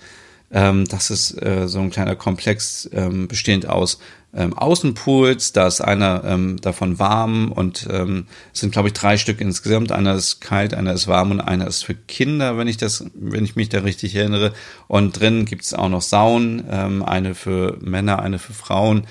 [0.50, 3.98] Ähm, das ist äh, so ein kleiner Komplex ähm, bestehend aus
[4.34, 5.52] ähm, Außenpools.
[5.52, 9.92] Da ist einer ähm, davon warm und ähm, es sind glaube ich drei Stück insgesamt.
[9.92, 13.44] Einer ist kalt, einer ist warm und einer ist für Kinder, wenn ich das, wenn
[13.44, 14.52] ich mich da richtig erinnere.
[14.88, 19.06] Und drin gibt es auch noch Saunen, ähm, eine für Männer, eine für Frauen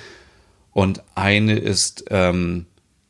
[0.73, 2.65] und eine ist ähm,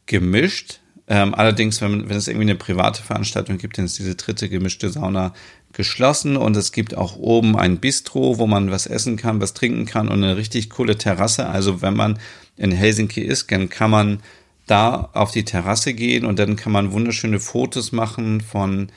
[0.05, 4.49] gemischt ähm, allerdings, wenn, wenn es irgendwie eine private Veranstaltung gibt, dann ist diese dritte
[4.49, 5.33] gemischte Sauna
[5.71, 9.85] geschlossen und es gibt auch oben ein Bistro, wo man was essen kann, was trinken
[9.85, 11.47] kann und eine richtig coole Terrasse.
[11.47, 12.19] Also wenn man
[12.57, 14.19] in Helsinki ist, dann kann man
[14.65, 18.89] da auf die Terrasse gehen und dann kann man wunderschöne Fotos machen von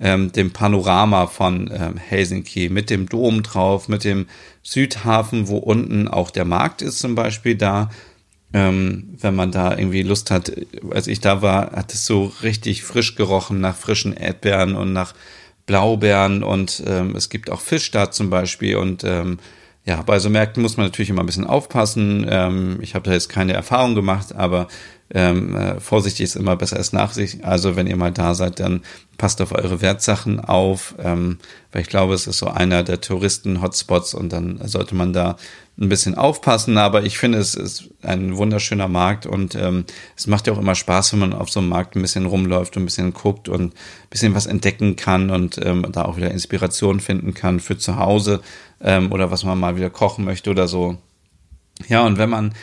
[0.00, 4.26] ähm, dem Panorama von ähm, Helsinki mit dem Dom drauf, mit dem
[4.62, 7.90] Südhafen, wo unten auch der Markt ist zum Beispiel da
[8.52, 10.52] ähm, wenn man da irgendwie Lust hat.
[10.90, 15.14] Als ich da war, hat es so richtig frisch gerochen nach frischen Erdbeeren und nach
[15.66, 19.38] Blaubeeren und ähm, es gibt auch Fisch da zum Beispiel und ähm,
[19.84, 22.26] ja, bei so Märkten muss man natürlich immer ein bisschen aufpassen.
[22.28, 24.68] Ähm, ich habe da jetzt keine Erfahrung gemacht, aber
[25.14, 27.44] ähm, äh, vorsichtig ist immer besser als Nachsicht.
[27.44, 28.82] Also wenn ihr mal da seid, dann
[29.16, 31.38] passt auf eure Wertsachen auf, ähm,
[31.72, 35.36] weil ich glaube, es ist so einer der Touristen-Hotspots und dann sollte man da
[35.80, 39.84] ein bisschen aufpassen, aber ich finde, es ist ein wunderschöner Markt und ähm,
[40.16, 42.76] es macht ja auch immer Spaß, wenn man auf so einem Markt ein bisschen rumläuft
[42.76, 43.72] und ein bisschen guckt und ein
[44.10, 48.40] bisschen was entdecken kann und ähm, da auch wieder Inspiration finden kann für zu Hause
[48.80, 50.98] ähm, oder was man mal wieder kochen möchte oder so.
[51.88, 52.54] Ja, und wenn man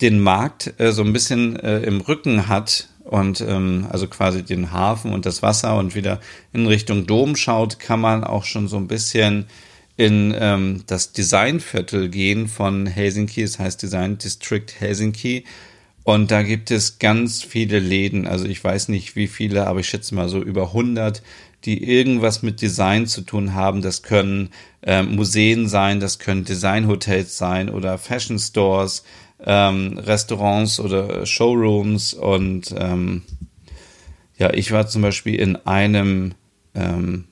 [0.00, 4.72] den Markt äh, so ein bisschen äh, im Rücken hat und ähm, also quasi den
[4.72, 6.20] Hafen und das Wasser und wieder
[6.52, 9.46] in Richtung Dom schaut, kann man auch schon so ein bisschen
[9.96, 13.42] in ähm, das Designviertel gehen von Helsinki.
[13.42, 15.44] Es heißt Design District Helsinki.
[16.04, 18.26] Und da gibt es ganz viele Läden.
[18.26, 21.22] Also ich weiß nicht wie viele, aber ich schätze mal so über 100,
[21.64, 23.82] die irgendwas mit Design zu tun haben.
[23.82, 24.50] Das können
[24.82, 29.04] äh, Museen sein, das können Designhotels sein oder Fashion Stores,
[29.44, 32.14] ähm, Restaurants oder Showrooms.
[32.14, 33.22] Und ähm,
[34.36, 36.34] ja, ich war zum Beispiel in einem,
[36.74, 37.24] ähm,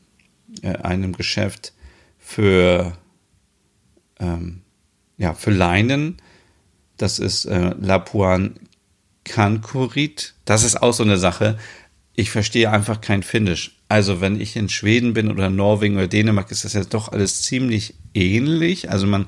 [0.62, 1.72] äh, einem Geschäft
[2.18, 2.96] für,
[4.20, 4.62] ähm,
[5.16, 6.16] ja, für Leinen.
[6.96, 8.54] Das ist äh, Lapuan
[9.24, 10.34] Kankurit.
[10.44, 11.58] Das ist auch so eine Sache.
[12.14, 13.76] Ich verstehe einfach kein Finnisch.
[13.88, 17.42] Also wenn ich in Schweden bin oder Norwegen oder Dänemark, ist das ja doch alles
[17.42, 18.90] ziemlich ähnlich.
[18.90, 19.26] Also man,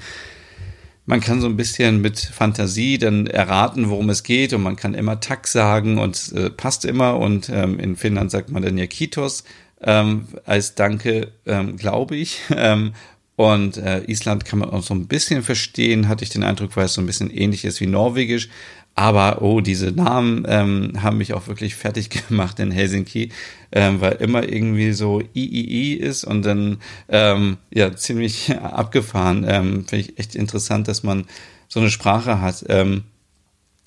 [1.10, 4.94] man kann so ein bisschen mit Fantasie dann erraten, worum es geht und man kann
[4.94, 8.86] immer Tak sagen und äh, passt immer und ähm, in Finnland sagt man dann ja
[8.86, 9.42] Kitos
[9.82, 12.38] ähm, als Danke, ähm, glaube ich.
[12.56, 12.92] Ähm,
[13.34, 16.84] und äh, Island kann man auch so ein bisschen verstehen, hatte ich den Eindruck, weil
[16.84, 18.50] es so ein bisschen ähnlich ist wie Norwegisch.
[19.00, 23.30] Aber oh, diese Namen ähm, haben mich auch wirklich fertig gemacht in Helsinki,
[23.72, 29.46] ähm, weil immer irgendwie so III ist und dann ähm, ja ziemlich abgefahren.
[29.48, 31.24] Ähm, Finde ich echt interessant, dass man
[31.66, 32.62] so eine Sprache hat.
[32.68, 33.04] Ähm,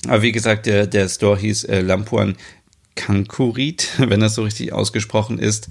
[0.07, 2.35] aber wie gesagt, der, der Store hieß äh, Lampuan
[2.95, 5.69] Kankurit, wenn das so richtig ausgesprochen ist.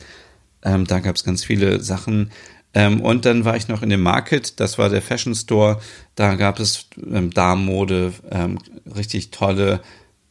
[0.62, 2.30] Ähm, da gab es ganz viele Sachen.
[2.74, 5.80] Ähm, und dann war ich noch in dem Market, das war der Fashion Store.
[6.14, 8.58] Da gab es ähm, Damenmode, ähm,
[8.94, 9.80] richtig tolle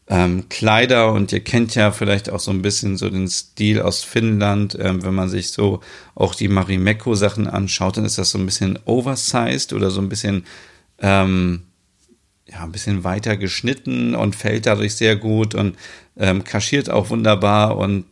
[0.08, 4.04] ähm, Kleider und ihr kennt ja vielleicht auch so ein bisschen so den Stil aus
[4.04, 4.78] Finnland.
[4.80, 5.80] Ähm, wenn man sich so
[6.16, 10.46] auch die Marimekko-Sachen anschaut, dann ist das so ein bisschen oversized oder so ein bisschen
[11.00, 11.64] ähm,
[12.52, 15.78] ja, ein bisschen weiter geschnitten und fällt dadurch sehr gut und
[16.18, 17.78] ähm, kaschiert auch wunderbar.
[17.78, 18.06] Und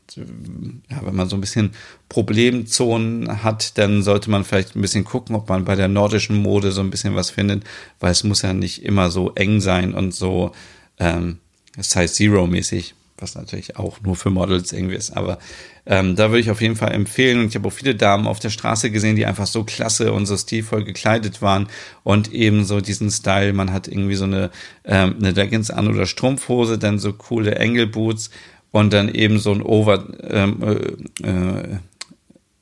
[0.89, 1.71] ja, wenn man so ein bisschen
[2.08, 6.71] Problemzonen hat, dann sollte man vielleicht ein bisschen gucken, ob man bei der nordischen Mode
[6.71, 7.63] so ein bisschen was findet,
[7.99, 10.54] weil es muss ja nicht immer so eng sein und so
[10.99, 11.39] ähm,
[11.78, 15.15] Size Zero mäßig was natürlich auch nur für Models irgendwie ist.
[15.15, 15.39] Aber
[15.86, 17.39] ähm, da würde ich auf jeden Fall empfehlen.
[17.39, 20.25] Und ich habe auch viele Damen auf der Straße gesehen, die einfach so klasse und
[20.25, 21.67] so stilvoll gekleidet waren
[22.03, 23.53] und eben so diesen Style.
[23.53, 24.51] Man hat irgendwie so eine,
[24.86, 28.29] ähm, eine Leggings an oder Strumpfhose, dann so coole Engelboots
[28.71, 31.77] und dann eben so ein Over, ähm, äh, äh,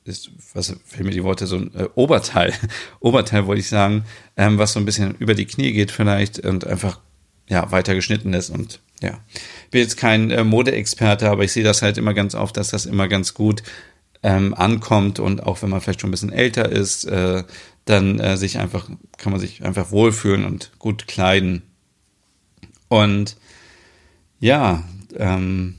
[0.04, 2.54] ist, was fehlen mir die Worte, so ein äh, Oberteil,
[3.00, 4.04] Oberteil wollte ich sagen,
[4.36, 7.00] ähm, was so ein bisschen über die Knie geht vielleicht und einfach
[7.48, 9.18] ja weiter geschnitten ist und ja,
[9.70, 12.86] bin jetzt kein äh, Modeexperte, aber ich sehe das halt immer ganz oft, dass das
[12.86, 13.62] immer ganz gut
[14.22, 17.44] ähm, ankommt und auch wenn man vielleicht schon ein bisschen älter ist, äh,
[17.84, 21.62] dann äh, sich einfach kann man sich einfach wohlfühlen und gut kleiden.
[22.88, 23.36] Und
[24.40, 24.84] ja,
[25.16, 25.76] ähm,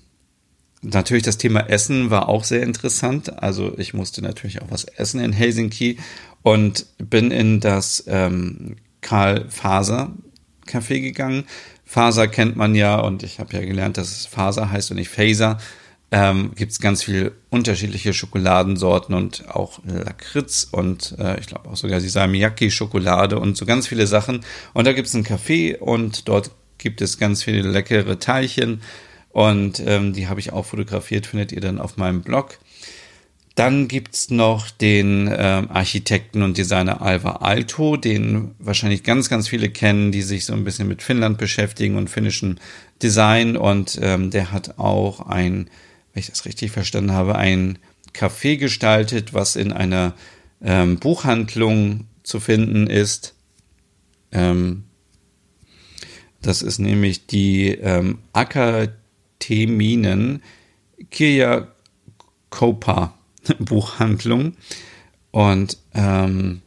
[0.82, 3.42] natürlich das Thema Essen war auch sehr interessant.
[3.42, 5.98] Also ich musste natürlich auch was essen in Helsinki
[6.42, 10.14] und bin in das ähm, Karl Faser
[10.66, 11.46] Café gegangen.
[11.90, 15.10] Faser kennt man ja und ich habe ja gelernt, dass es Faser heißt und nicht
[15.10, 15.58] Phaser.
[16.12, 21.76] Ähm, Gibt es ganz viele unterschiedliche Schokoladensorten und auch Lakritz und äh, ich glaube auch
[21.76, 24.42] sogar die Salmiakki-Schokolade und so ganz viele Sachen.
[24.76, 28.82] Und da gibt es ein Café und dort gibt es ganz viele leckere Teilchen
[29.30, 32.60] und ähm, die habe ich auch fotografiert, findet ihr dann auf meinem Blog.
[33.60, 35.34] Dann gibt's noch den äh,
[35.68, 40.64] Architekten und Designer Alvar Alto, den wahrscheinlich ganz, ganz viele kennen, die sich so ein
[40.64, 42.62] bisschen mit Finnland beschäftigen und finnischen
[43.04, 43.58] Design.
[43.58, 45.70] Und ähm, der hat auch ein,
[46.14, 47.80] wenn ich das richtig verstanden habe, ein
[48.14, 50.14] Café gestaltet, was in einer
[50.64, 53.36] ähm, Buchhandlung zu finden ist.
[54.32, 54.86] Ähm,
[56.42, 58.94] das ist nämlich die ähm, Akademinen
[61.12, 61.68] Kirja
[62.50, 63.19] Kopa
[63.60, 64.54] Buchhandlung.
[65.32, 66.62] Und ähm,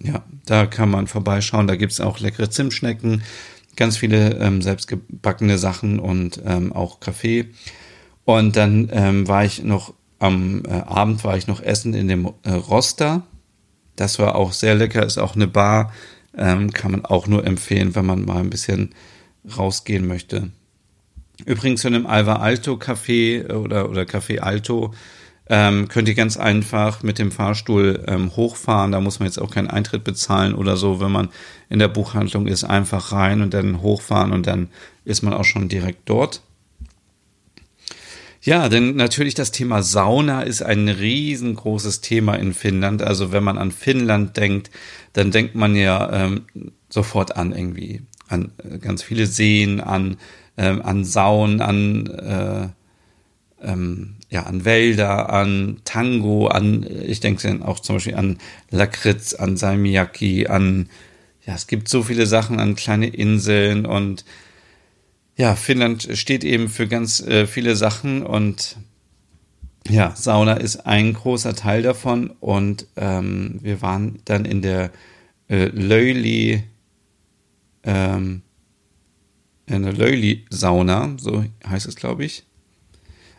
[0.00, 1.66] ja, da kann man vorbeischauen.
[1.66, 3.22] Da gibt es auch leckere Zimtschnecken,
[3.76, 7.50] ganz viele ähm, selbstgebackene Sachen und ähm, auch Kaffee.
[8.24, 12.32] Und dann ähm, war ich noch am äh, Abend war ich noch essen in dem
[12.42, 13.22] äh, Roster.
[13.96, 15.92] Das war auch sehr lecker, ist auch eine Bar.
[16.36, 18.94] Ähm, kann man auch nur empfehlen, wenn man mal ein bisschen
[19.56, 20.50] rausgehen möchte.
[21.44, 24.92] Übrigens in einem Alva Alto Café äh, oder, oder Café Alto
[25.50, 28.92] ähm, könnt ihr ganz einfach mit dem Fahrstuhl ähm, hochfahren.
[28.92, 31.00] Da muss man jetzt auch keinen Eintritt bezahlen oder so.
[31.00, 31.30] Wenn man
[31.70, 34.68] in der Buchhandlung ist, einfach rein und dann hochfahren und dann
[35.04, 36.42] ist man auch schon direkt dort.
[38.42, 43.02] Ja, denn natürlich das Thema Sauna ist ein riesengroßes Thema in Finnland.
[43.02, 44.70] Also wenn man an Finnland denkt,
[45.12, 46.44] dann denkt man ja ähm,
[46.88, 50.18] sofort an irgendwie an äh, ganz viele Seen, an
[50.58, 52.68] ähm, an Sauen, an, äh,
[53.66, 58.38] ähm, ja, an Wälder, an Tango, an, ich denke auch zum Beispiel an
[58.70, 60.90] Lakritz, an Salmiakki, an,
[61.46, 64.24] ja, es gibt so viele Sachen, an kleine Inseln und
[65.36, 68.76] ja, Finnland steht eben für ganz äh, viele Sachen und
[69.88, 74.90] ja, Sauna ist ein großer Teil davon und ähm, wir waren dann in der
[75.48, 76.64] äh, Löli,
[77.84, 78.42] ähm,
[79.68, 82.44] in der Löli-Sauna, so heißt es, glaube ich.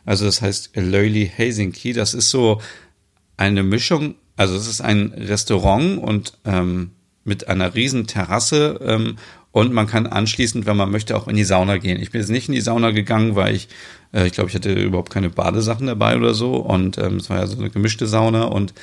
[0.05, 1.93] Also das heißt Löli Helsinki.
[1.93, 2.61] Das ist so
[3.37, 6.91] eine Mischung, also es ist ein Restaurant und ähm,
[7.23, 9.17] mit einer riesen Terrasse ähm,
[9.51, 12.01] und man kann anschließend, wenn man möchte, auch in die Sauna gehen.
[12.01, 13.67] Ich bin jetzt nicht in die Sauna gegangen, weil ich,
[14.13, 16.55] äh, ich glaube, ich hatte überhaupt keine Badesachen dabei oder so.
[16.55, 18.73] Und ähm, es war ja so eine gemischte Sauna und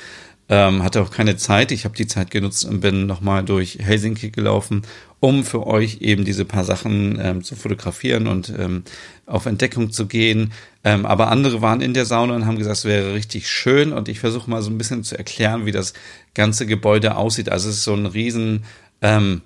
[0.49, 1.71] ähm, hatte auch keine Zeit.
[1.71, 4.83] Ich habe die Zeit genutzt und bin nochmal durch Helsinki gelaufen,
[5.19, 8.83] um für euch eben diese paar Sachen ähm, zu fotografieren und ähm,
[9.25, 10.53] auf Entdeckung zu gehen.
[10.83, 13.91] Ähm, aber andere waren in der Sauna und haben gesagt, es wäre richtig schön.
[13.91, 15.93] Und ich versuche mal so ein bisschen zu erklären, wie das
[16.33, 17.49] ganze Gebäude aussieht.
[17.49, 18.63] Also es ist so ein riesen
[19.01, 19.41] ähm,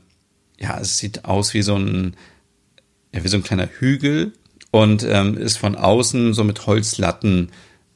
[0.60, 2.16] ja, es sieht aus wie so ein,
[3.14, 4.34] ja, wie so ein kleiner Hügel
[4.70, 7.52] und ähm, ist von außen so mit Holzlatten,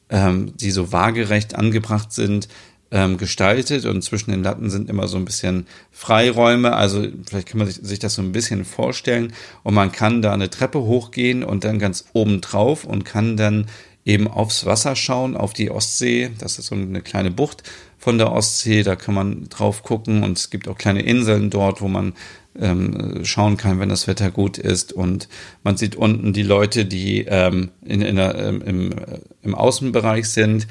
[0.08, 2.46] die so waagerecht angebracht sind,
[2.90, 6.74] ähm, gestaltet und zwischen den Latten sind immer so ein bisschen Freiräume.
[6.74, 9.32] Also vielleicht kann man sich, sich das so ein bisschen vorstellen
[9.62, 13.66] und man kann da eine Treppe hochgehen und dann ganz oben drauf und kann dann
[14.04, 16.30] eben aufs Wasser schauen, auf die Ostsee.
[16.38, 17.64] Das ist so eine kleine Bucht
[17.98, 21.80] von der Ostsee, da kann man drauf gucken und es gibt auch kleine Inseln dort,
[21.80, 22.12] wo man
[22.58, 24.92] ähm, schauen kann, wenn das Wetter gut ist.
[24.92, 25.28] Und
[25.62, 28.94] man sieht unten die Leute, die ähm, in, in der, ähm, im,
[29.42, 30.66] im Außenbereich sind.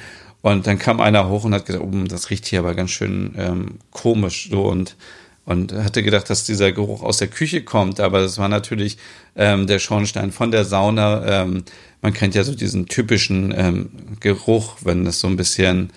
[0.45, 3.33] Und dann kam einer hoch und hat gesagt, oh, das riecht hier aber ganz schön
[3.35, 4.95] ähm, komisch so und
[5.43, 8.99] und hatte gedacht, dass dieser Geruch aus der Küche kommt, aber das war natürlich
[9.35, 11.41] ähm, der Schornstein von der Sauna.
[11.41, 11.63] Ähm,
[12.03, 13.89] man kennt ja so diesen typischen ähm,
[14.19, 15.91] Geruch, wenn das so ein bisschen,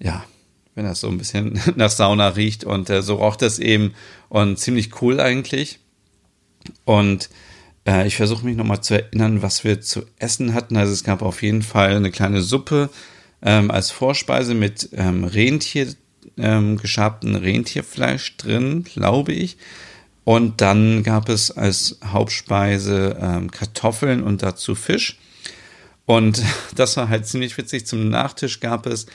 [0.00, 0.24] ja,
[0.74, 3.94] wenn das so ein bisschen nach Sauna riecht und äh, so roch das eben
[4.28, 5.78] und ziemlich cool eigentlich.
[6.84, 7.30] Und
[7.86, 10.76] äh, ich versuche mich nochmal zu erinnern, was wir zu essen hatten.
[10.76, 12.90] Also es gab auf jeden Fall eine kleine Suppe
[13.42, 15.94] ähm, als Vorspeise mit ähm, Rentier,
[16.36, 19.56] ähm, geschabten Rentierfleisch drin, glaube ich.
[20.24, 25.18] Und dann gab es als Hauptspeise ähm, Kartoffeln und dazu Fisch.
[26.06, 26.42] Und
[26.74, 27.86] das war halt ziemlich witzig.
[27.86, 29.06] Zum Nachtisch gab es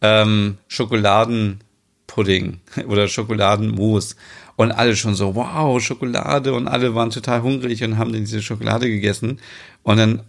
[0.00, 4.16] ähm, Schokoladenpudding oder Schokoladenmus.
[4.56, 6.54] Und alle schon so, wow, Schokolade.
[6.54, 9.40] Und alle waren total hungrig und haben diese Schokolade gegessen.
[9.82, 10.22] Und dann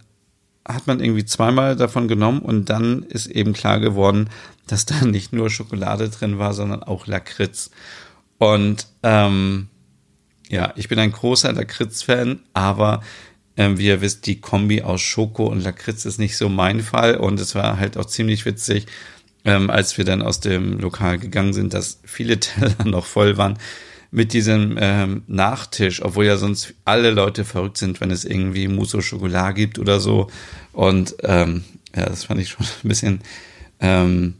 [0.66, 4.28] hat man irgendwie zweimal davon genommen und dann ist eben klar geworden,
[4.66, 7.70] dass da nicht nur Schokolade drin war, sondern auch Lakritz.
[8.38, 9.68] Und ähm,
[10.48, 13.02] ja, ich bin ein großer Lakritz-Fan, aber
[13.56, 17.16] ähm, wie ihr wisst, die Kombi aus Schoko und Lakritz ist nicht so mein Fall.
[17.16, 18.86] Und es war halt auch ziemlich witzig,
[19.44, 23.58] ähm, als wir dann aus dem Lokal gegangen sind, dass viele Teller noch voll waren
[24.10, 28.98] mit diesem ähm, Nachtisch, obwohl ja sonst alle Leute verrückt sind, wenn es irgendwie Mousse
[28.98, 30.30] au Chocolat gibt oder so.
[30.72, 33.20] Und ähm, ja, das fand ich schon ein bisschen
[33.80, 34.34] ähm,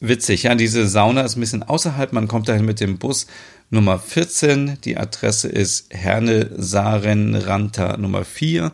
[0.00, 0.44] witzig.
[0.44, 2.12] Ja, diese Sauna ist ein bisschen außerhalb.
[2.12, 3.26] Man kommt dahin mit dem Bus
[3.70, 4.78] Nummer 14.
[4.84, 8.72] Die Adresse ist Herne Sarenranta Nummer 4.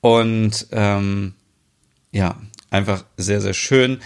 [0.00, 1.34] Und ähm,
[2.12, 2.36] ja,
[2.70, 4.00] einfach sehr, sehr schön.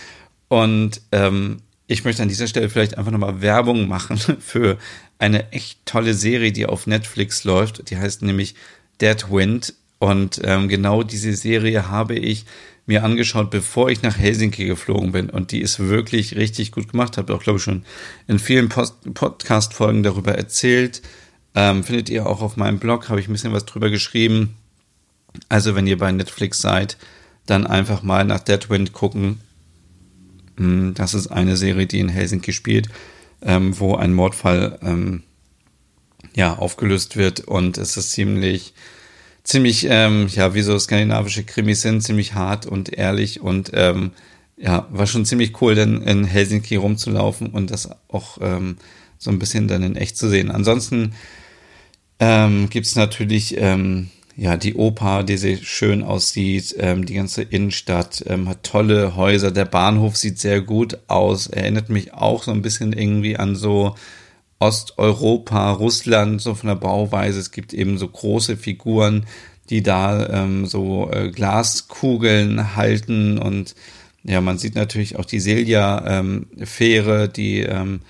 [0.49, 4.79] Und ähm, ich möchte an dieser Stelle vielleicht einfach nochmal Werbung machen für
[5.19, 7.91] eine echt tolle Serie, die auf Netflix läuft.
[7.91, 8.55] Die heißt nämlich
[9.01, 9.75] Dead Wind.
[9.99, 12.45] Und ähm, genau diese Serie habe ich
[12.87, 15.31] mir angeschaut, bevor ich nach Helsinki geflogen bin.
[15.31, 17.17] Und die ist wirklich richtig gut gemacht.
[17.17, 17.85] Habe auch, glaube ich, schon
[18.27, 21.03] in vielen Podcast-Folgen darüber erzählt.
[21.55, 24.57] Ähm, findet ihr auch auf meinem Blog, habe ich ein bisschen was drüber geschrieben.
[25.49, 26.97] Also, wenn ihr bei Netflix seid,
[27.47, 29.41] dann einfach mal nach Dead Wind gucken.
[30.57, 32.89] Hm, das ist eine Serie, die in Helsinki spielt,
[33.43, 35.23] ähm, wo ein Mordfall ähm,
[36.35, 38.75] ja aufgelöst wird und es ist ziemlich
[39.45, 44.13] ziemlich ähm, ja wie so skandinavische Krimis sind ziemlich hart und ehrlich und ähm,
[44.57, 48.77] ja war schon ziemlich cool, dann in Helsinki rumzulaufen und das auch ähm,
[49.19, 50.51] so ein bisschen dann in echt zu sehen.
[50.51, 51.15] Ansonsten
[52.19, 57.43] ähm, gibt es natürlich ähm, ja, die Oper, die sehr schön aussieht, ähm, die ganze
[57.43, 62.51] Innenstadt ähm, hat tolle Häuser, der Bahnhof sieht sehr gut aus, erinnert mich auch so
[62.51, 63.95] ein bisschen irgendwie an so
[64.59, 67.39] Osteuropa, Russland, so von der Bauweise.
[67.39, 69.27] Es gibt eben so große Figuren,
[69.71, 73.39] die da ähm, so äh, Glaskugeln halten.
[73.39, 73.75] Und
[74.23, 78.01] ja, man sieht natürlich auch die Silja-Fähre, ähm, die ähm,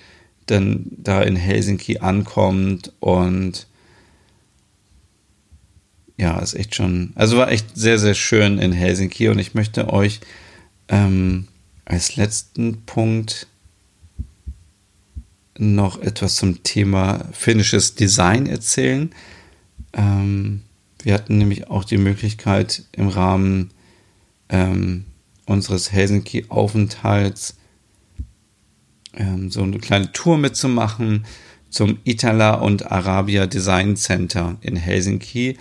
[0.46, 2.92] dann da in Helsinki ankommt.
[3.00, 3.66] Und
[6.16, 9.92] ja, ist echt schon, also war echt sehr, sehr schön in Helsinki und ich möchte
[9.92, 10.20] euch
[10.88, 11.48] ähm,
[11.84, 13.46] als letzten Punkt
[15.58, 19.10] noch etwas zum Thema finnisches Design erzählen.
[19.92, 20.62] Ähm,
[21.02, 23.70] wir hatten nämlich auch die Möglichkeit im Rahmen
[24.48, 25.04] ähm,
[25.46, 27.56] unseres Helsinki-Aufenthalts
[29.16, 31.24] ähm, so eine kleine Tour mitzumachen
[31.70, 35.58] zum Itala und Arabia Design Center in Helsinki.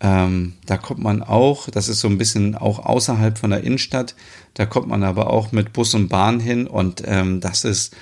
[0.00, 4.14] Ähm, da kommt man auch, das ist so ein bisschen auch außerhalb von der Innenstadt,
[4.54, 7.94] da kommt man aber auch mit Bus und Bahn hin und ähm, das ist,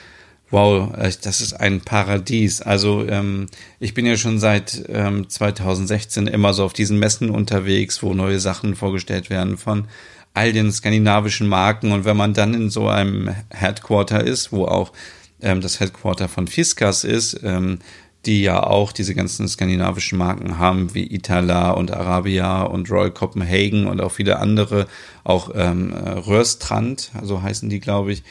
[0.51, 2.61] wow, äh, das ist ein Paradies.
[2.61, 3.47] Also ähm,
[3.81, 8.41] ich bin ja schon seit ähm, 2016 immer so auf diesen Messen unterwegs, wo neue
[8.41, 9.89] Sachen vorgestellt werden von
[10.35, 11.93] all den skandinavischen Marken.
[11.93, 14.93] Und wenn man dann in so einem Headquarter ist, wo auch
[15.41, 17.79] ähm, das Headquarter von Fiskas ist, ähm,
[18.27, 23.87] die ja auch diese ganzen skandinavischen Marken haben, wie Itala und Arabia und Royal Copenhagen
[23.87, 24.87] und auch viele andere,
[25.25, 28.23] auch ähm, Röstrand, so heißen die, glaube ich,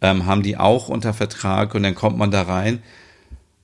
[0.00, 2.82] ähm, haben die auch unter Vertrag und dann kommt man da rein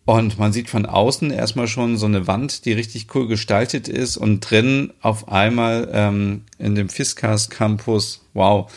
[0.07, 4.17] und man sieht von außen erstmal schon so eine Wand, die richtig cool gestaltet ist
[4.17, 8.71] und drin auf einmal ähm, in dem Fiskas Campus, wow,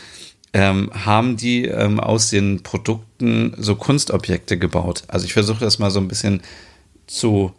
[0.54, 5.04] ähm, haben die ähm, aus den Produkten so Kunstobjekte gebaut.
[5.08, 6.42] Also ich versuche das mal so ein bisschen
[7.08, 7.54] zu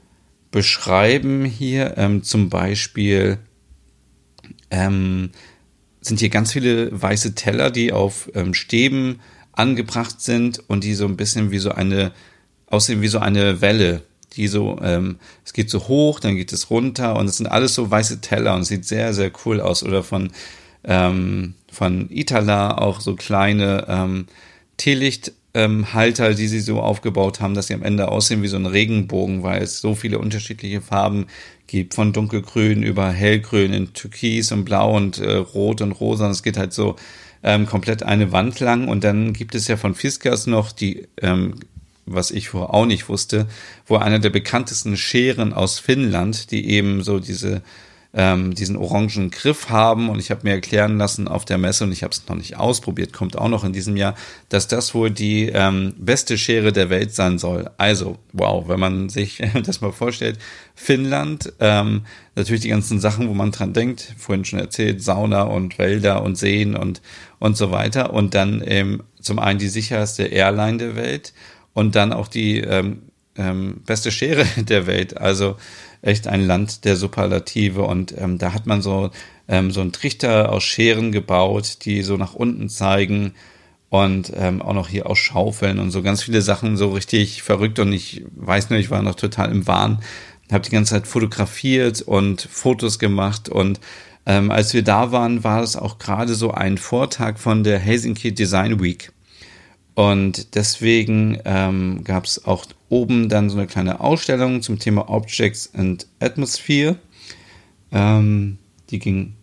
[0.51, 1.97] beschreiben hier.
[1.97, 3.39] Ähm, zum Beispiel
[4.71, 5.31] ähm,
[6.01, 9.21] sind hier ganz viele weiße Teller, die auf ähm, Stäben
[9.53, 12.13] angebracht sind und die so ein bisschen wie so eine
[12.71, 14.03] aussehen wie so eine Welle,
[14.35, 17.75] die so, ähm, es geht so hoch, dann geht es runter und es sind alles
[17.75, 19.83] so weiße Teller und sieht sehr, sehr cool aus.
[19.83, 20.31] Oder von,
[20.85, 23.87] ähm, von Itala auch so kleine
[25.59, 28.67] ähm, ähm, die sie so aufgebaut haben, dass sie am Ende aussehen wie so ein
[28.67, 31.27] Regenbogen, weil es so viele unterschiedliche Farben
[31.67, 36.27] gibt, von dunkelgrün über hellgrün in türkis und blau und äh, rot und rosa.
[36.27, 36.97] Und es geht halt so
[37.43, 38.89] ähm, komplett eine Wand lang.
[38.89, 41.55] Und dann gibt es ja von Fiskas noch die ähm,
[42.11, 43.47] was ich vorher auch nicht wusste,
[43.87, 47.63] wo einer der bekanntesten Scheren aus Finnland, die eben so diese
[48.15, 51.93] ähm, diesen orangen Griff haben und ich habe mir erklären lassen auf der Messe und
[51.93, 54.15] ich habe es noch nicht ausprobiert, kommt auch noch in diesem Jahr,
[54.49, 57.71] dass das wohl die ähm, beste Schere der Welt sein soll.
[57.77, 60.39] Also, wow, wenn man sich das mal vorstellt,
[60.75, 62.03] Finnland, ähm,
[62.35, 66.37] natürlich die ganzen Sachen, wo man dran denkt, vorhin schon erzählt, Sauna und Wälder und
[66.37, 67.03] Seen und,
[67.39, 71.35] und so weiter und dann ähm, zum einen die sicherste Airline der Welt
[71.75, 73.03] und dann auch die ähm,
[73.39, 75.17] ähm, beste Schere der Welt.
[75.17, 75.57] Also
[76.03, 77.83] echt ein Land der Superlative.
[77.83, 79.11] Und ähm, da hat man so,
[79.49, 83.33] ähm, so einen Trichter aus Scheren gebaut, die so nach unten zeigen
[83.91, 87.79] und ähm, auch noch hier aus Schaufeln und so ganz viele Sachen so richtig verrückt.
[87.79, 90.01] Und ich weiß nur, ich war noch total im Wahn,
[90.53, 93.81] habe die ganze Zeit fotografiert und Fotos gemacht und
[94.29, 98.35] ähm, als wir da waren, war es auch gerade so ein Vortag von der Helsinki
[98.35, 99.11] Design Week.
[99.99, 105.75] Und deswegen ähm, gab es auch oben dann so eine kleine Ausstellung zum Thema Objects
[105.75, 106.95] and Atmosphere.
[107.91, 108.59] Ähm,
[108.91, 109.35] die ging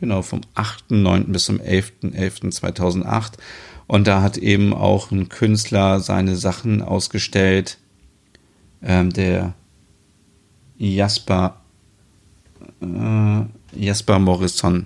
[0.00, 1.32] genau vom 8.9.
[1.32, 3.38] bis zum 11.11.2008.
[3.86, 7.78] Und da hat eben auch ein Künstler seine Sachen ausgestellt.
[8.82, 9.54] Ähm, der
[10.76, 11.62] Jasper,
[12.82, 13.40] äh,
[13.74, 14.84] Jasper Morrison.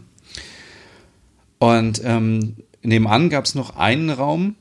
[1.58, 2.54] Und ähm,
[2.84, 4.54] nebenan gab es noch einen Raum,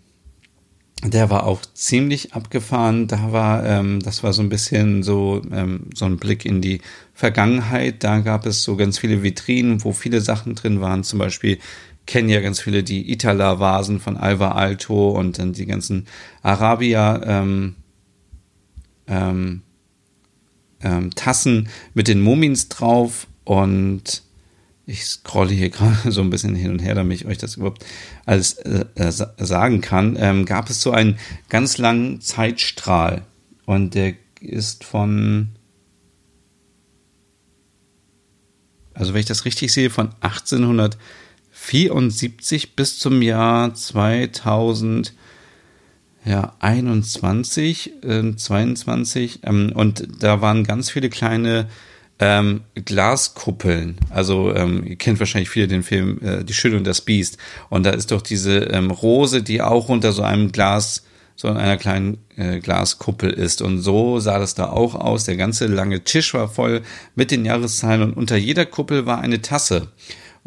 [1.03, 3.07] der war auch ziemlich abgefahren.
[3.07, 6.81] Da war, ähm, das war so ein bisschen so, ähm, so ein Blick in die
[7.13, 8.03] Vergangenheit.
[8.03, 11.03] Da gab es so ganz viele Vitrinen, wo viele Sachen drin waren.
[11.03, 11.59] Zum Beispiel
[12.07, 16.07] kennen ja ganz viele die Itala-Vasen von Alva Alto und dann die ganzen
[16.41, 17.75] Arabia, ähm,
[19.07, 19.61] ähm,
[20.81, 24.23] ähm, Tassen mit den Mumins drauf und
[24.87, 27.85] ich scrolle hier gerade so ein bisschen hin und her, damit ich euch das überhaupt
[28.25, 31.19] alles äh, äh sagen kann, ähm, gab es so einen
[31.49, 33.21] ganz langen Zeitstrahl?
[33.65, 35.49] Und der ist von,
[38.93, 45.13] also wenn ich das richtig sehe, von 1874 bis zum Jahr 2000
[46.23, 51.67] ja, 21, äh, 22 ähm, und da waren ganz viele kleine
[52.19, 53.97] ähm, Glaskuppeln.
[54.09, 57.37] Also ähm, ihr kennt wahrscheinlich viele den Film äh, Die Schöne und das Biest.
[57.69, 61.03] Und da ist doch diese ähm, Rose, die auch unter so einem Glas,
[61.35, 63.61] so in einer kleinen äh, Glaskuppel ist.
[63.61, 65.25] Und so sah das da auch aus.
[65.25, 66.81] Der ganze lange Tisch war voll
[67.15, 69.89] mit den Jahreszahlen und unter jeder Kuppel war eine Tasse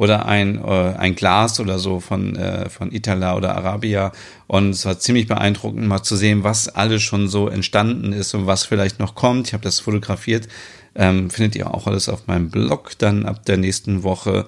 [0.01, 4.13] oder ein, äh, ein Glas oder so von, äh, von Itala oder Arabia.
[4.47, 8.47] Und es war ziemlich beeindruckend, mal zu sehen, was alles schon so entstanden ist und
[8.47, 9.49] was vielleicht noch kommt.
[9.49, 10.49] Ich habe das fotografiert.
[10.95, 14.47] Ähm, findet ihr auch alles auf meinem Blog dann ab der nächsten Woche.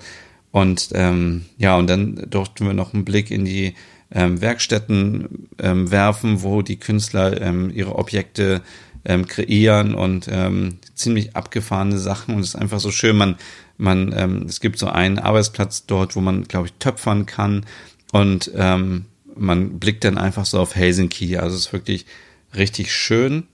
[0.51, 3.75] Und ähm, ja, und dann durften wir noch einen Blick in die
[4.11, 8.61] ähm, Werkstätten ähm, werfen, wo die Künstler ähm, ihre Objekte
[9.05, 12.35] ähm, kreieren und ähm, ziemlich abgefahrene Sachen.
[12.35, 13.37] Und es ist einfach so schön, man,
[13.79, 17.65] man, ähm, es gibt so einen Arbeitsplatz dort, wo man, glaube ich, töpfern kann.
[18.13, 21.39] und ähm, man blickt dann einfach so auf Helsinki.
[21.39, 22.07] Also es ist wirklich
[22.55, 23.45] richtig schön.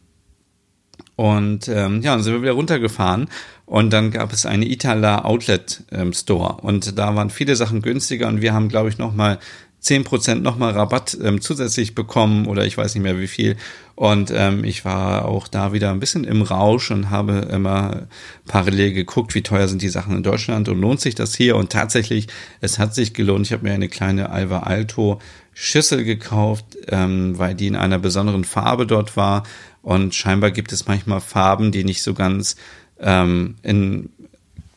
[1.18, 3.26] Und ähm, ja, dann sind wir wieder runtergefahren
[3.66, 8.28] und dann gab es eine Itala Outlet ähm, Store und da waren viele Sachen günstiger
[8.28, 9.40] und wir haben, glaube ich, nochmal
[9.80, 13.56] zehn Prozent nochmal Rabatt ähm, zusätzlich bekommen oder ich weiß nicht mehr wie viel.
[13.96, 18.06] Und ähm, ich war auch da wieder ein bisschen im Rausch und habe immer
[18.46, 21.56] parallel geguckt, wie teuer sind die Sachen in Deutschland und lohnt sich das hier.
[21.56, 22.28] Und tatsächlich,
[22.60, 23.46] es hat sich gelohnt.
[23.46, 25.20] Ich habe mir eine kleine Alva Alto
[25.52, 29.42] Schüssel gekauft, ähm, weil die in einer besonderen Farbe dort war.
[29.88, 32.56] Und scheinbar gibt es manchmal Farben, die nicht so ganz
[33.00, 34.10] ähm, in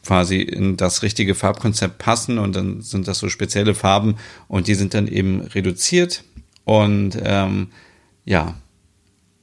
[0.05, 4.15] quasi in das richtige Farbkonzept passen und dann sind das so spezielle Farben
[4.47, 6.23] und die sind dann eben reduziert.
[6.63, 7.71] Und ähm,
[8.23, 8.55] ja.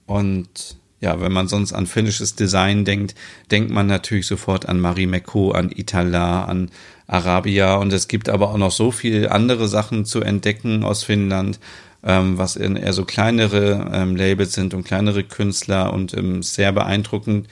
[0.06, 3.14] Und ja, wenn man sonst an finnisches Design denkt,
[3.50, 6.70] denkt man natürlich sofort an Marimekko, an Itala, an
[7.06, 7.76] Arabia.
[7.76, 11.60] Und es gibt aber auch noch so viele andere Sachen zu entdecken aus Finnland,
[12.02, 17.48] ähm, was eher so kleinere ähm, Labels sind und kleinere Künstler und ähm, sehr beeindruckend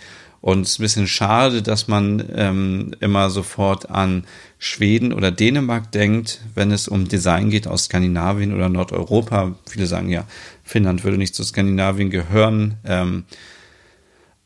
[0.47, 4.24] und es ist ein bisschen schade, dass man ähm, immer sofort an
[4.59, 9.57] Schweden oder Dänemark denkt, wenn es um Design geht aus Skandinavien oder Nordeuropa.
[9.68, 10.24] Viele sagen ja,
[10.62, 12.76] Finnland würde nicht zu Skandinavien gehören.
[12.84, 13.24] Ähm,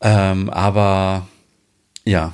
[0.01, 1.27] ähm, aber
[2.03, 2.33] ja,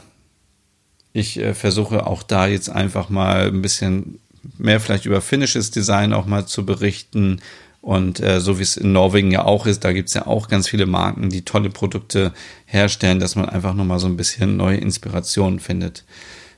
[1.12, 4.20] ich äh, versuche auch da jetzt einfach mal ein bisschen
[4.58, 7.42] mehr vielleicht über finnisches Design auch mal zu berichten
[7.82, 10.68] und äh, so wie es in Norwegen ja auch ist, da gibt's ja auch ganz
[10.68, 12.34] viele Marken, die tolle Produkte
[12.66, 16.04] herstellen, dass man einfach nochmal so ein bisschen neue Inspirationen findet.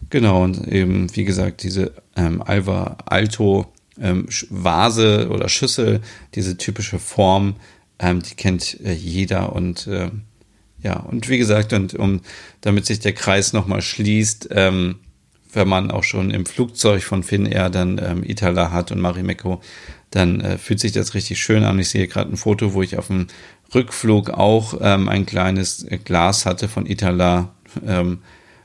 [0.09, 3.71] Genau, und eben, wie gesagt, diese ähm, Alva Alto
[4.01, 6.01] ähm, Vase oder Schüssel,
[6.33, 7.57] diese typische Form,
[7.99, 10.09] ähm, die kennt äh, jeder und äh,
[10.81, 12.21] ja, und wie gesagt, und um
[12.61, 14.95] damit sich der Kreis nochmal schließt, ähm,
[15.51, 19.61] wenn man auch schon im Flugzeug von Finnair dann ähm, Itala hat und Marimekko,
[20.11, 21.79] dann äh, fühlt sich das richtig schön an.
[21.79, 23.27] Ich sehe gerade ein Foto, wo ich auf dem
[23.73, 27.53] Rückflug auch ähm, ein kleines äh, Glas hatte von Itala.
[27.85, 28.19] Ähm,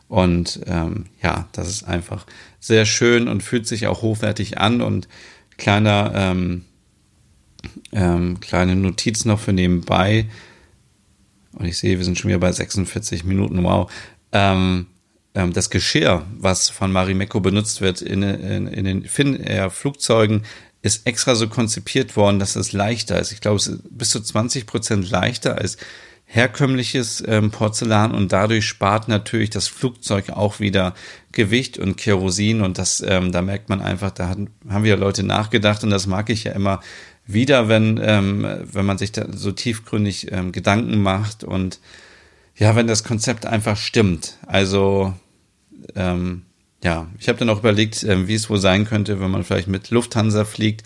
[0.08, 2.26] und ähm, ja, das ist einfach
[2.60, 4.80] sehr schön und fühlt sich auch hochwertig an.
[4.80, 5.08] Und
[5.56, 6.64] kleiner, ähm,
[7.92, 10.26] ähm, kleine Notiz noch für nebenbei.
[11.52, 13.62] Und ich sehe, wir sind schon wieder bei 46 Minuten.
[13.62, 13.90] Wow.
[14.32, 14.86] Ähm,
[15.34, 20.44] ähm, das Geschirr, was von Marimekko benutzt wird in, in, in den Finnair-Flugzeugen,
[20.82, 23.32] ist extra so konzipiert worden, dass es leichter ist.
[23.32, 25.78] Ich glaube, es ist bis zu 20 Prozent leichter als
[26.26, 30.94] herkömmliches ähm, Porzellan und dadurch spart natürlich das Flugzeug auch wieder
[31.32, 35.22] Gewicht und Kerosin und das, ähm, da merkt man einfach, da haben, haben wieder Leute
[35.22, 36.80] nachgedacht und das mag ich ja immer
[37.26, 41.80] wieder, wenn, ähm, wenn man sich da so tiefgründig ähm, Gedanken macht und
[42.56, 44.38] ja, wenn das Konzept einfach stimmt.
[44.46, 45.14] Also
[45.94, 46.42] ähm,
[46.82, 49.68] ja, ich habe dann auch überlegt, äh, wie es wohl sein könnte, wenn man vielleicht
[49.68, 50.82] mit Lufthansa fliegt,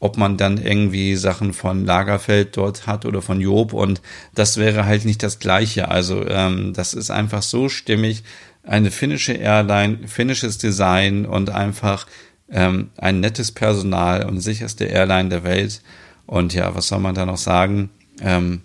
[0.00, 4.00] ob man dann irgendwie Sachen von Lagerfeld dort hat oder von Job und
[4.34, 5.88] das wäre halt nicht das gleiche.
[5.88, 8.24] Also ähm, das ist einfach so stimmig.
[8.64, 12.06] Eine finnische Airline, finnisches Design und einfach
[12.50, 15.82] ähm, ein nettes Personal und sicherste Airline der Welt.
[16.26, 17.90] Und ja, was soll man da noch sagen?
[18.20, 18.62] Ähm,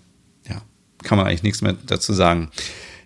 [0.48, 0.62] ja,
[1.02, 2.50] kann man eigentlich nichts mehr dazu sagen.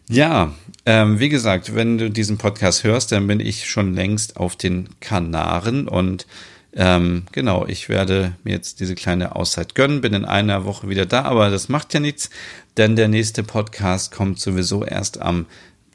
[0.09, 0.53] Ja,
[0.85, 4.89] ähm, wie gesagt, wenn du diesen Podcast hörst, dann bin ich schon längst auf den
[5.01, 6.27] Kanaren und
[6.75, 11.07] ähm, genau, ich werde mir jetzt diese kleine Auszeit gönnen, bin in einer Woche wieder
[11.07, 12.31] da, aber das macht ja nichts,
[12.77, 15.47] denn der nächste Podcast kommt sowieso erst am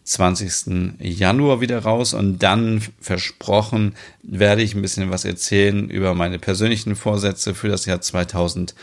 [0.03, 0.99] 20.
[0.99, 3.93] Januar wieder raus und dann versprochen
[4.23, 8.73] werde ich ein bisschen was erzählen über meine persönlichen Vorsätze für das Jahr 2000.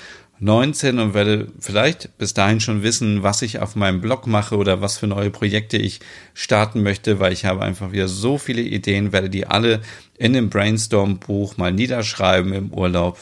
[0.44, 4.82] 19 und werde vielleicht bis dahin schon wissen, was ich auf meinem Blog mache oder
[4.82, 6.00] was für neue Projekte ich
[6.34, 9.80] starten möchte, weil ich habe einfach wieder so viele Ideen, werde die alle
[10.18, 13.18] in dem Brainstorm-Buch mal niederschreiben im Urlaub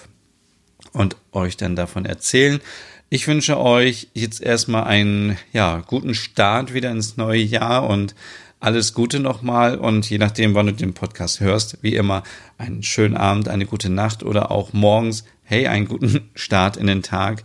[0.93, 2.61] und euch dann davon erzählen.
[3.09, 8.17] Ich wünsche euch jetzt erstmal einen ja, guten Start wieder ins neue Jahr und
[8.63, 12.23] alles Gute nochmal und je nachdem, wann du den Podcast hörst, wie immer
[12.59, 17.03] einen schönen Abend, eine gute Nacht oder auch morgens hey, einen guten Start in den
[17.03, 17.43] Tag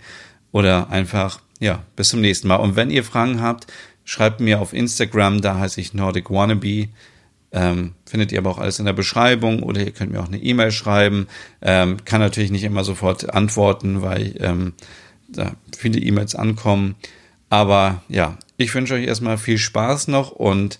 [0.51, 2.57] oder einfach, ja, bis zum nächsten Mal.
[2.57, 3.65] Und wenn ihr Fragen habt,
[4.05, 6.89] schreibt mir auf Instagram, da heiße ich Nordic Wannabe.
[7.51, 10.38] Ähm, findet ihr aber auch alles in der Beschreibung oder ihr könnt mir auch eine
[10.38, 11.28] E-Mail schreiben.
[11.61, 14.74] Ähm, kann natürlich nicht immer sofort antworten, weil ähm,
[15.28, 16.95] da viele E-Mails ankommen.
[17.49, 20.80] Aber ja, ich wünsche euch erstmal viel Spaß noch und